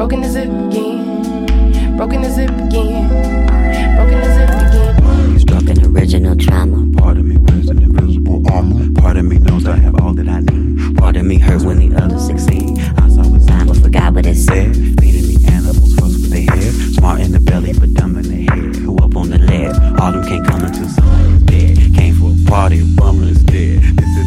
Broken 0.00 0.22
the 0.22 0.30
zip 0.30 0.48
again. 0.48 1.96
Broken 1.98 2.22
the 2.22 2.30
zip 2.30 2.48
again. 2.48 3.06
Broken 3.96 4.18
the 4.18 4.32
zip 4.34 4.48
again. 4.48 5.38
Struck 5.38 5.68
an 5.68 5.94
original 5.94 6.34
trauma. 6.36 6.90
Part 6.96 7.18
of 7.18 7.26
me 7.26 7.36
wears 7.36 7.68
an 7.68 7.82
invisible 7.82 8.42
armor. 8.50 8.90
Part 8.98 9.18
of 9.18 9.26
me 9.26 9.38
knows 9.40 9.66
I 9.66 9.76
have 9.76 10.00
all 10.00 10.14
that 10.14 10.26
I 10.26 10.40
need. 10.40 10.96
Part 10.96 11.16
of 11.18 11.26
me 11.26 11.38
hurts 11.38 11.64
when 11.64 11.80
the 11.80 12.02
others 12.02 12.24
succeed. 12.28 12.78
I 12.96 13.10
saw 13.10 13.20
a 13.20 13.40
sign 13.40 13.66
but 13.66 13.76
forgot 13.76 14.14
what 14.14 14.24
it 14.24 14.36
said. 14.36 14.74
Feeding 14.74 15.28
me 15.28 15.36
animals 15.46 15.94
fuss 15.96 16.16
with 16.16 16.30
their 16.30 16.48
hair. 16.56 16.72
Smart 16.96 17.20
in 17.20 17.32
the 17.32 17.40
belly 17.40 17.74
but 17.74 17.92
dumb 17.92 18.16
in 18.16 18.22
the 18.22 18.50
head. 18.50 18.76
Who 18.76 18.96
up 18.96 19.14
on 19.14 19.28
the 19.28 19.38
lead? 19.38 19.76
All 20.00 20.12
them 20.12 20.24
can't 20.26 20.46
come 20.46 20.64
until 20.64 20.88
somebody's 20.88 21.42
dead. 21.42 21.94
Came 21.94 22.14
for 22.14 22.32
a 22.32 22.50
party, 22.50 22.80
bumbler's 22.96 23.42
dead. 23.42 23.69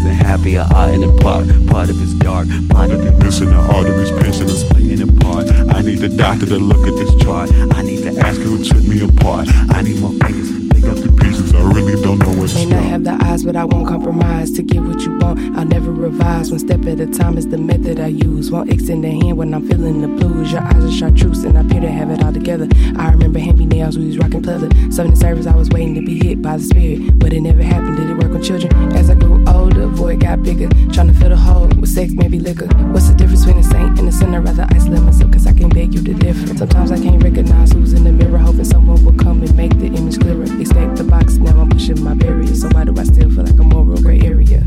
This 0.04 0.12
isn't 0.12 0.26
happy, 0.26 0.56
a 0.56 0.64
art 0.64 0.94
in 0.94 1.00
the 1.00 1.18
park. 1.22 1.48
Part 1.68 1.90
of 1.90 2.02
it's 2.02 2.14
dark. 2.16 2.50
Part 2.68 2.92
of 2.92 3.06
it 3.06 3.24
missing 3.24 3.52
the 3.52 3.56
arteries, 3.56 4.12
pinching 4.12 4.50
and 4.50 4.52
splitting 4.52 5.02
apart. 5.02 5.50
I 5.74 5.82
need 5.82 6.00
the 6.00 6.10
doctor 6.10 6.46
to 6.46 6.60
look 6.60 6.86
at 6.86 6.96
this 7.00 7.16
chart. 7.24 7.50
I 7.72 7.82
need 7.84 8.04
to 8.04 8.20
ask 8.20 8.42
who 8.42 8.62
took 8.62 8.84
me 8.84 9.00
apart. 9.00 9.48
I 9.70 9.82
need 9.82 10.02
more 10.02 10.12
fingers 10.20 10.52
pick 10.68 10.84
up 10.92 10.98
the 10.98 11.10
pieces. 11.22 11.33
I 11.56 11.72
really 11.72 12.02
don't 12.02 12.20
know 12.20 12.34
May 12.56 12.66
not 12.66 12.84
have 12.84 13.04
the 13.04 13.18
eyes, 13.22 13.44
but 13.44 13.56
I 13.56 13.64
won't 13.64 13.88
compromise. 13.88 14.52
To 14.52 14.64
get 14.64 14.82
what 14.82 15.00
you 15.02 15.18
want, 15.20 15.40
I'll 15.58 15.66
never 15.66 15.92
revise. 15.92 16.52
One 16.52 16.60
step 16.60 16.86
at 16.86 17.00
a 17.00 17.08
time 17.08 17.38
is 17.38 17.48
the 17.48 17.58
method 17.58 18.00
I 18.00 18.08
use. 18.08 18.52
Won't 18.52 18.70
extend 18.70 19.04
the 19.04 19.12
hand 19.12 19.38
when 19.38 19.54
I'm 19.54 19.68
feeling 19.68 20.02
the 20.02 20.08
blues. 20.08 20.52
Your 20.52 20.62
eyes 20.62 20.84
are 20.84 20.92
chartreuse, 20.92 21.44
and 21.46 21.58
I 21.58 21.62
appear 21.62 21.80
to 21.82 21.90
have 21.90 22.12
it 22.12 22.22
all 22.24 22.34
together. 22.34 22.68
I 22.98 23.12
remember 23.12 23.40
hand 23.40 23.60
nails, 23.70 23.98
we 23.98 24.08
was 24.08 24.18
rocking 24.18 24.42
pleather. 24.42 24.70
The 24.70 25.16
service, 25.16 25.48
I 25.48 25.56
was 25.56 25.70
waiting 25.70 25.96
to 25.96 26.02
be 26.02 26.20
hit 26.20 26.42
by 26.42 26.58
the 26.58 26.64
spirit. 26.64 27.18
But 27.18 27.32
it 27.32 27.42
never 27.42 27.64
happened. 27.64 27.98
Did 27.98 28.10
it 28.10 28.18
work 28.18 28.34
on 28.34 28.44
children? 28.44 28.74
As 28.94 29.10
I 29.10 29.16
grew 29.16 29.44
older, 29.48 29.88
void 29.88 30.20
got 30.20 30.44
bigger. 30.44 30.68
Trying 30.92 31.08
to 31.08 31.14
fill 31.14 31.30
the 31.30 31.38
hole 31.38 31.68
with 31.80 31.90
sex, 31.90 32.14
maybe 32.14 32.40
liquor. 32.40 32.68
What's 32.92 33.08
the 33.08 33.16
difference 33.16 33.46
between 33.46 33.64
a 33.64 33.68
saint 33.68 34.00
and 34.00 34.10
a 34.10 34.12
sinner? 34.12 34.42
Rather 34.42 34.68
isolate 34.70 35.02
myself, 35.02 35.32
cause 35.32 35.48
I 35.48 35.54
can't 35.54 35.74
beg 35.74 35.94
you 35.94 36.02
to 36.04 36.14
differ. 36.14 36.58
Sometimes 36.58 36.92
I 36.92 37.00
can't 37.00 37.24
recognize 37.24 37.72
who's 37.72 37.94
in 37.94 38.04
the 38.04 38.12
mirror, 38.12 38.38
hoping 38.38 38.66
someone 38.66 39.04
will 39.06 39.14
come 39.16 39.42
and 39.42 39.56
make 39.56 39.78
the 39.80 39.88
image 39.88 40.20
clearer. 40.20 40.44
Escape 40.44 40.96
the 40.96 41.06
box, 41.06 41.38
now 41.44 41.62
I'm 41.62 41.70
pushing 41.70 42.04
my 42.04 42.14
barriers. 42.14 42.62
So 42.62 42.70
why 42.70 42.86
do 42.86 42.94
I 42.98 43.04
still 43.04 43.30
feel 43.30 43.44
like 43.44 43.60
I'm 43.60 43.70
moral 43.70 44.02
gray 44.02 44.20
area? 44.22 44.64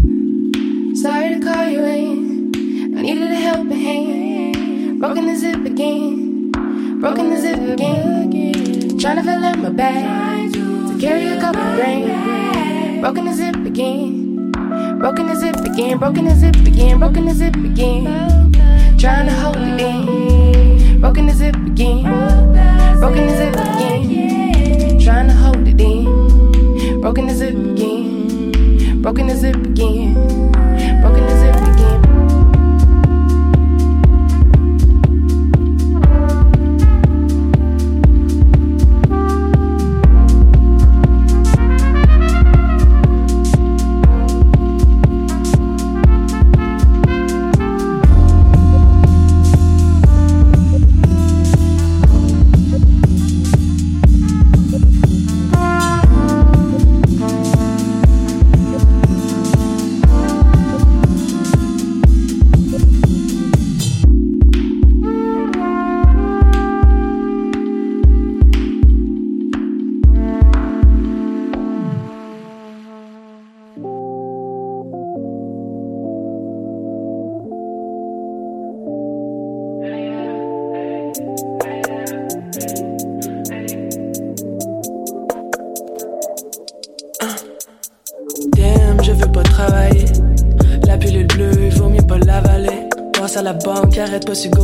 Sorry 0.97 1.35
to 1.35 1.41
call 1.41 1.67
you 1.69 1.85
in. 1.85 2.97
I 2.97 3.03
needed 3.03 3.31
a 3.31 3.35
helping 3.35 3.71
hand. 3.71 5.01
Broken 5.01 5.27
the 5.27 5.37
zip 5.37 5.65
again. 5.65 6.51
Broken 7.01 7.31
the 7.31 7.41
zip 7.41 7.59
again. 7.59 8.99
Trying 8.99 9.17
to 9.17 9.23
fill 9.23 9.45
up 9.45 9.59
my 9.59 9.69
bag 9.71 10.53
to 10.53 10.99
carry 10.99 11.29
a 11.29 11.41
couple 11.41 11.63
grain. 11.77 13.01
Broken 13.01 13.27
the 13.27 13.35
zip 13.35 13.57
again. 13.57 14.51
Broken 14.99 15.27
the 15.27 15.35
zip 15.35 15.57
again. 15.57 15.99
Broken 15.99 16.25
the 16.25 16.35
zip 16.35 16.57
again. 16.57 16.99
Broken 16.99 17.27
the 17.27 17.35
zip 17.35 17.57
again. 17.57 18.53
Trying 18.99 19.27
to 19.27 19.35
hold 19.35 19.57
it 19.59 19.81
in. 19.81 21.01
Broken 21.01 21.27
the 21.27 21.35
zip 21.35 21.55
again. 21.55 22.03
Broken 22.99 23.27
the 23.27 23.37
zip 23.37 23.55
again. 23.55 24.99
Trying 24.99 25.29
to 25.29 25.35
hold 25.35 25.69
it 25.69 25.81
in. 25.81 26.26
Broken 27.01 27.27
the 27.27 27.47
it 27.47 27.55
again. 27.55 29.03
Broken 29.03 29.27
the 29.27 29.49
it 29.49 29.57
again. 29.57 30.66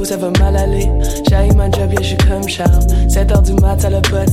Ça 0.04 0.16
va 0.16 0.30
mal 0.38 0.56
aller. 0.56 0.88
J'ai 1.28 1.54
ma 1.54 1.70
job, 1.70 1.92
yeah, 1.92 2.02
je 2.02 2.06
suis 2.06 2.16
comme 2.16 2.48
Charles. 2.48 2.86
7h 3.08 3.42
du 3.42 3.54
mat, 3.60 3.80
ça 3.80 3.88
a 3.88 4.00
pas 4.00 4.24
de. 4.24 4.32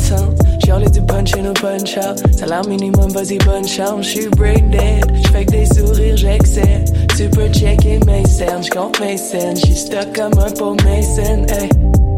J'ai 0.66 0.90
du 0.92 1.02
punch 1.02 1.36
in 1.36 1.50
au 1.50 1.54
punch 1.54 1.98
out. 1.98 2.22
Salaire 2.38 2.66
minimum, 2.68 3.10
vas-y, 3.12 3.38
bonne 3.40 3.68
chance. 3.68 4.06
J'suis 4.06 4.28
brain 4.30 4.70
dead, 4.72 5.06
j'fais 5.24 5.46
que 5.46 5.52
des 5.52 5.66
sourires, 5.66 6.18
j'excelle. 6.18 6.86
Tu 7.18 7.30
peux 7.30 7.48
checker 7.50 8.00
mes 8.06 8.26
scènes, 8.26 8.64
j'compte 8.64 9.00
mes 9.00 9.18
scènes. 9.18 9.58
J'suis 9.58 9.76
stuck 9.76 10.16
comme 10.16 10.38
un 10.40 10.52
pauvre 10.52 10.78
Mason, 10.86 11.46
hey. 11.48 11.70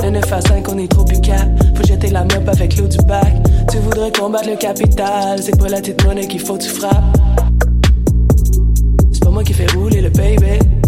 De 0.03 0.09
9 0.09 0.33
à 0.33 0.41
5, 0.41 0.67
on 0.69 0.77
est 0.77 0.87
trop 0.87 1.03
cap. 1.03 1.47
Faut 1.75 1.87
jeter 1.87 2.09
la 2.09 2.23
mop 2.23 2.47
avec 2.47 2.77
l'eau 2.77 2.87
du 2.87 2.97
bac. 3.05 3.33
Tu 3.71 3.77
voudrais 3.77 4.11
combattre 4.11 4.49
le 4.49 4.57
capital, 4.57 5.39
c'est 5.41 5.57
pas 5.57 5.69
la 5.69 5.79
petite 5.79 6.03
monnaie 6.05 6.27
qu'il 6.27 6.39
faut 6.39 6.57
tu 6.57 6.69
frappes. 6.69 7.17
C'est 9.11 9.23
pas 9.23 9.29
moi 9.29 9.43
qui 9.43 9.53
fais 9.53 9.67
rouler 9.75 10.01
le 10.01 10.09
baby. 10.09 10.80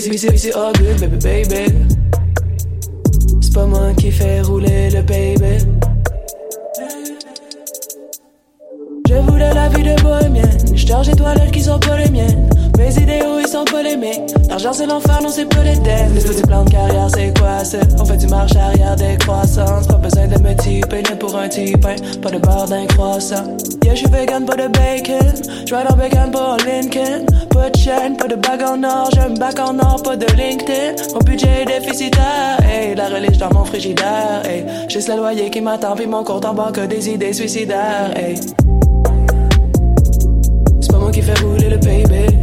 C'est 0.00 0.54
all 0.54 0.72
good, 0.74 1.00
baby, 1.00 1.18
baby. 1.18 1.74
C'est 3.40 3.52
pas 3.52 3.66
moi 3.66 3.92
qui 3.96 4.12
fais 4.12 4.40
rouler 4.42 4.90
le 4.90 5.02
baby. 5.02 5.66
Je 9.08 9.14
voulais 9.14 9.52
la 9.52 9.68
vie 9.70 9.82
de 9.82 10.00
bohémienne. 10.00 10.56
Je 10.72 10.86
charge 10.86 11.10
toilettes 11.16 11.50
qui 11.50 11.62
sont 11.62 11.80
pas 11.80 11.98
les 11.98 12.08
miennes. 12.10 12.47
Mes 12.88 13.02
idéaux 13.02 13.38
ils 13.38 13.46
sont 13.46 13.66
polémiques. 13.66 14.32
L'argent 14.48 14.72
c'est 14.72 14.86
l'enfer, 14.86 15.20
non 15.22 15.28
c'est 15.28 15.44
pas 15.44 15.62
les 15.62 15.76
thèmes. 15.76 16.14
Les 16.14 16.22
petits 16.22 16.42
plans 16.42 16.64
de 16.64 16.70
carrière 16.70 17.08
c'est 17.14 17.38
quoi 17.38 17.62
ça? 17.62 17.76
On 18.00 18.04
fait 18.06 18.16
du 18.16 18.26
marche 18.28 18.56
arrière 18.56 18.96
des 18.96 19.18
croissances. 19.18 19.86
Pas 19.86 19.96
besoin 19.96 20.26
de 20.26 20.42
me 20.42 20.54
typer, 20.56 21.02
pour 21.20 21.36
un 21.36 21.50
type, 21.50 21.84
hein. 21.84 21.96
Pas 22.22 22.30
de 22.30 22.38
beurre 22.38 22.66
d'un 22.66 22.86
croissant. 22.86 23.44
Yeah, 23.84 23.94
je 23.94 23.98
suis 23.98 24.08
vegan, 24.08 24.46
pas 24.46 24.56
de 24.56 24.68
bacon. 24.68 25.34
J'ride 25.66 25.86
en 25.90 25.96
bacon, 25.96 26.34
en 26.34 26.56
Lincoln. 26.64 27.26
Pas 27.50 27.68
de 27.68 27.76
chaîne, 27.76 28.16
pas 28.16 28.26
de 28.26 28.36
bague 28.36 28.62
en 28.62 28.82
or. 28.82 29.10
J'ai 29.12 29.20
un 29.20 29.34
bac 29.34 29.58
en 29.60 29.78
or, 29.78 30.02
pas 30.02 30.16
de 30.16 30.26
LinkedIn. 30.34 31.12
Mon 31.12 31.20
budget 31.20 31.64
est 31.64 31.66
déficitaire. 31.66 32.58
Hey, 32.62 32.94
la 32.94 33.08
religion 33.08 33.48
dans 33.50 33.58
mon 33.58 33.64
frigidaire. 33.66 34.40
Hey, 34.46 34.64
juste 34.88 35.08
le 35.08 35.16
loyer 35.16 35.50
qui 35.50 35.60
m'attend, 35.60 35.94
puis 35.94 36.06
mon 36.06 36.24
compte 36.24 36.46
en 36.46 36.54
banque 36.54 36.80
des 36.80 37.10
idées 37.10 37.34
suicidaires. 37.34 38.16
Hey. 38.16 38.36
C'est 40.80 40.90
pas 40.90 40.98
moi 40.98 41.10
qui 41.10 41.20
fais 41.20 41.34
rouler 41.34 41.68
le 41.68 41.76
baby. 41.76 42.37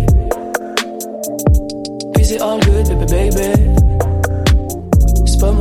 Puis 2.26 2.34
c'est 2.34 2.41
all 2.41 2.59
good, 2.61 2.88
baby, 2.88 3.30
baby. 3.30 3.53
C'est 5.28 5.39
pas 5.39 5.51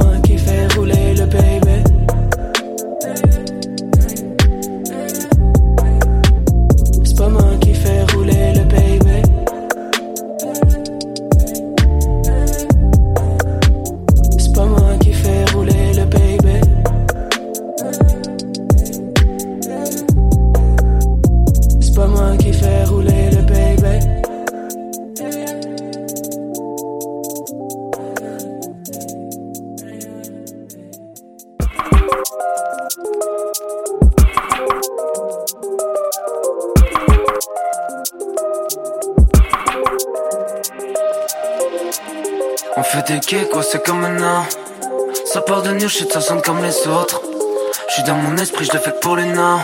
pour 49.05 49.17
les 49.17 49.27
nains. 49.27 49.63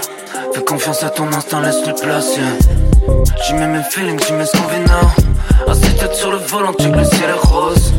Fais 0.54 0.62
confiance 0.62 1.02
à 1.02 1.08
ton 1.08 1.26
instinct, 1.32 1.62
laisse-le 1.62 1.94
place. 1.94 2.36
yeah. 2.36 3.24
J'y 3.46 3.54
mets 3.54 3.66
mes 3.66 3.82
feelings, 3.90 4.20
j'y 4.26 4.34
mets 4.34 4.44
ce 4.44 4.52
qu'on 4.52 4.68
vit 4.68 4.80
now. 4.80 5.70
Assis 5.70 5.94
tête 5.96 6.14
sur 6.14 6.30
le 6.30 6.36
volant, 6.36 6.72
tu 6.78 6.90
que 6.90 6.98
le 6.98 7.04
ciel 7.04 7.30
est 7.30 7.46
rose. 7.48 7.94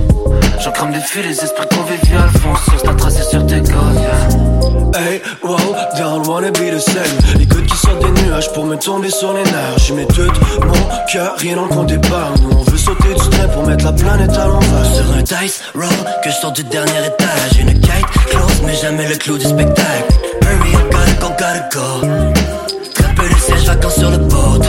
J'en 0.64 0.72
crame 0.72 0.94
des 0.94 1.00
fils, 1.00 1.26
les 1.26 1.44
esprits 1.44 1.68
conviviaux 1.68 2.20
foncent 2.42 2.64
sur 2.66 2.82
ta 2.84 2.94
tracé 2.94 3.24
sur 3.24 3.46
tes 3.48 3.60
côtes. 3.60 3.74
yeah. 3.74 5.00
Hey, 5.02 5.22
wow, 5.42 5.58
don't 5.98 6.28
wanna 6.28 6.52
be 6.52 6.70
the 6.70 6.80
same. 6.80 7.40
Les 7.40 7.48
gouttes 7.48 7.66
qui 7.66 7.78
sortent 7.78 8.04
des 8.06 8.22
nuages 8.22 8.52
pour 8.54 8.66
me 8.66 8.76
tomber 8.76 9.10
sur 9.10 9.34
les 9.34 9.44
nerfs. 9.44 9.78
J'y 9.78 9.94
mets 9.94 10.06
tout 10.06 10.22
mon 10.64 11.06
cœur, 11.12 11.36
rien 11.38 11.56
le 11.56 11.68
compte 11.68 11.88
d'épargne. 11.88 12.36
Nous 12.44 12.58
on 12.58 12.64
veut 12.64 12.78
sauter 12.78 13.14
du 13.16 13.30
train 13.30 13.48
pour 13.48 13.66
mettre 13.66 13.86
la 13.86 13.94
planète 13.94 14.38
à 14.38 14.46
l'envers. 14.46 14.94
Sur 14.94 15.12
un 15.18 15.24
dice 15.24 15.62
roll 15.74 15.84
que 16.24 16.30
je 16.30 16.36
sors 16.36 16.52
du 16.52 16.64
dernier 16.66 17.08
étage 17.08 17.60
Une 17.60 17.74
kite 17.80 18.06
close 18.30 18.62
mais 18.64 18.76
jamais 18.76 19.08
le 19.08 19.16
clou 19.16 19.38
du 19.38 19.46
spectacle 19.46 20.11
Gotta 20.60 21.14
go 21.20 21.30
gotta 21.30 21.70
go 21.74 22.08
Très 22.94 23.16
peu 23.16 23.28
de 23.30 23.40
sièges 23.40 23.66
vacants 23.66 23.90
sur 23.90 24.10
le 24.10 24.18
boat 24.18 24.62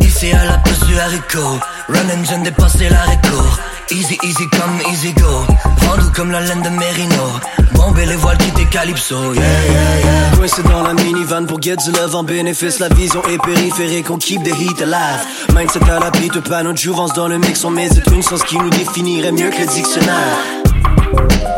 Ici 0.00 0.32
à 0.32 0.44
la 0.44 0.58
place 0.58 0.80
du 0.86 0.98
haricot 0.98 1.58
Run 1.88 2.20
engine 2.20 2.42
dépasser 2.42 2.88
l'arrêt 2.88 3.18
court 3.28 3.58
Easy 3.90 4.18
easy 4.22 4.48
come 4.50 4.92
easy 4.92 5.12
go 5.14 5.44
Vendu 5.82 6.10
comme 6.14 6.30
la 6.30 6.40
laine 6.40 6.62
de 6.62 6.68
Merino 6.70 7.40
Bomber 7.74 8.06
les 8.06 8.16
voiles 8.16 8.38
qui 8.38 8.66
Calypso 8.66 9.34
yeah 9.34 9.42
yeah 9.42 10.00
yeah 10.04 10.36
Coincé 10.36 10.62
dans 10.64 10.82
la 10.82 10.94
minivan 10.94 11.46
pour 11.46 11.60
get 11.62 11.76
du 11.76 11.92
love 11.92 12.16
en 12.16 12.24
bénéfice. 12.24 12.80
La 12.80 12.88
vision 12.88 13.22
est 13.28 13.38
périphérique, 13.38 14.10
on 14.10 14.18
keep 14.18 14.42
the 14.42 14.54
heat 14.54 14.82
alive. 14.82 15.24
Mindset 15.54 15.88
à 15.90 16.00
la 16.00 16.10
beat, 16.10 16.40
panneau 16.40 16.72
de 16.72 16.78
jouvence 16.78 17.12
dans 17.12 17.28
le 17.28 17.38
mix. 17.38 17.64
On 17.64 17.70
médite 17.70 18.06
une 18.12 18.22
sens 18.22 18.42
qui 18.42 18.58
nous 18.58 18.70
définirait 18.70 19.32
mieux 19.32 19.50
que 19.50 19.60
le 19.60 19.66
dictionnaire. 19.66 21.53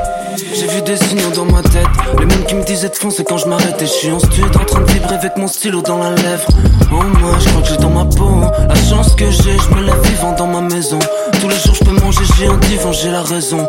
J'ai 0.67 0.77
vu 0.77 0.83
des 0.83 0.97
signaux 0.97 1.31
dans 1.31 1.45
ma 1.45 1.63
tête. 1.63 1.87
Les 2.19 2.27
mêmes 2.27 2.45
qui 2.45 2.55
me 2.57 2.65
disaient 2.65 2.89
de 2.89 2.97
foncer 2.97 3.23
quand 3.23 3.39
je 3.39 3.47
m'arrêtais. 3.47 3.87
Je 3.87 3.91
suis 3.91 4.11
en 4.11 4.19
stud 4.19 4.45
en 4.57 4.65
train 4.65 4.81
de 4.81 4.91
vibrer 4.91 5.15
avec 5.15 5.37
mon 5.37 5.47
stylo 5.47 5.81
dans 5.81 5.99
la 5.99 6.11
lèvre. 6.11 6.47
Oh 6.91 7.03
moi 7.21 7.33
je 7.39 7.49
crois 7.51 7.63
que 7.63 7.69
j'ai 7.69 7.77
dans 7.77 7.91
ma 7.91 8.05
peau 8.05 8.29
hein. 8.43 8.51
La 8.69 8.75
chance 8.75 9.15
que 9.15 9.31
j'ai, 9.31 9.57
je 9.57 9.75
me 9.75 9.85
lève 9.85 10.01
vivant 10.03 10.33
dans 10.33 10.47
ma 10.47 10.61
maison. 10.63 10.99
Tous 11.41 11.49
les 11.49 11.57
jours 11.57 11.75
je 11.75 11.85
peux 11.85 12.01
manger, 12.01 12.25
j'ai 12.37 12.47
un 12.47 12.57
divan, 12.57 12.93
j'ai 12.93 13.11
la 13.11 13.23
raison. 13.23 13.69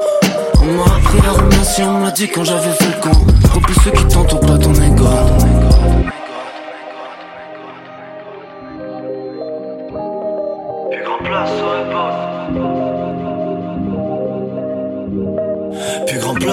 On 0.61 0.65
m'a 0.65 0.85
appris 0.85 1.19
à 1.27 1.31
remercier, 1.33 1.83
on 1.83 1.99
me 1.99 2.05
l'a 2.05 2.11
dit 2.11 2.29
quand 2.29 2.43
j'avais 2.43 2.71
fait 2.71 2.85
le 2.85 3.01
con 3.01 3.59
plus 3.61 3.75
ceux 3.83 3.91
qui 3.91 4.05
t'entourent 4.05 4.39
pas 4.39 4.57
ton 4.57 4.73
ego. 4.73 5.05
Plus 10.89 11.27
place 11.27 11.49
sur 11.57 11.67
le 11.67 12.26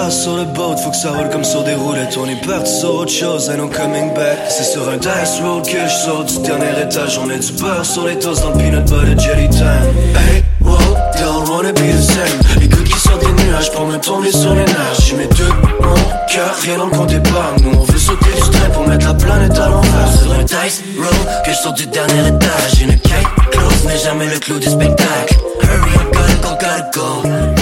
sur 0.09 0.35
le 0.35 0.43
boat, 0.45 0.75
faut 0.77 0.91
que 0.91 0.95
ça 0.95 1.11
roule 1.11 1.29
comme 1.29 1.43
sur 1.43 1.63
des 1.63 1.73
roulettes. 1.73 2.17
On 2.17 2.27
est 2.27 2.45
parti 2.45 2.71
sur 2.79 2.95
autre 2.95 3.11
chose, 3.11 3.49
and 3.49 3.57
no 3.57 3.67
coming 3.67 4.13
back. 4.13 4.37
C'est 4.49 4.63
sur 4.63 4.87
un 4.89 4.97
dice 4.97 5.39
roll 5.41 5.61
que 5.61 5.87
je 5.87 5.93
saute 5.93 6.27
du 6.27 6.47
dernier 6.47 6.81
étage. 6.81 7.17
On 7.17 7.25
met 7.25 7.39
du 7.39 7.51
beurre 7.53 7.85
sur 7.85 8.05
les 8.05 8.17
toasts 8.19 8.41
dans 8.43 8.51
le 8.51 8.57
peanut 8.57 8.83
butter 8.85 9.17
jelly 9.17 9.49
time. 9.49 9.93
Hey, 10.15 10.43
wow, 10.61 10.77
don't 11.17 11.49
wanna 11.49 11.71
be 11.71 11.91
the 11.91 12.01
same? 12.01 12.59
Les 12.59 12.67
gouttes 12.67 12.83
qui 12.83 12.99
sortent 12.99 13.25
des 13.25 13.43
nuages 13.43 13.71
pour 13.71 13.85
me 13.87 13.97
tomber 13.97 14.31
sur 14.31 14.53
les 14.53 14.65
nerfs. 14.65 14.99
J'y 15.01 15.15
mets 15.15 15.27
tout 15.27 15.53
mon 15.81 15.95
cœur, 16.27 16.55
rien 16.61 16.77
dans 16.77 16.85
le 16.85 16.91
compte 16.91 17.11
épargne. 17.11 17.63
Nous 17.63 17.79
on 17.79 17.83
veut 17.83 17.99
sauter 17.99 18.31
du 18.35 18.49
train 18.49 18.69
pour 18.73 18.87
mettre 18.87 19.07
la 19.07 19.13
planète 19.13 19.57
à 19.57 19.69
l'envers. 19.69 20.11
Sur 20.21 20.33
un 20.33 20.43
dice 20.43 20.83
roll 20.97 21.43
que 21.45 21.51
je 21.51 21.57
sors 21.57 21.73
du 21.73 21.87
dernier 21.87 22.27
étage 22.27 22.81
Une 22.81 22.99
kite 22.99 23.27
close 23.51 23.83
mais 23.87 23.97
jamais 23.97 24.27
le 24.27 24.39
clou 24.39 24.59
du 24.59 24.67
spectacle 24.67 25.35
Hurry 25.61 25.95
up 25.95 26.13
gotta 26.13 26.35
go 26.41 26.49
gotta 26.59 26.91
go 26.93 27.54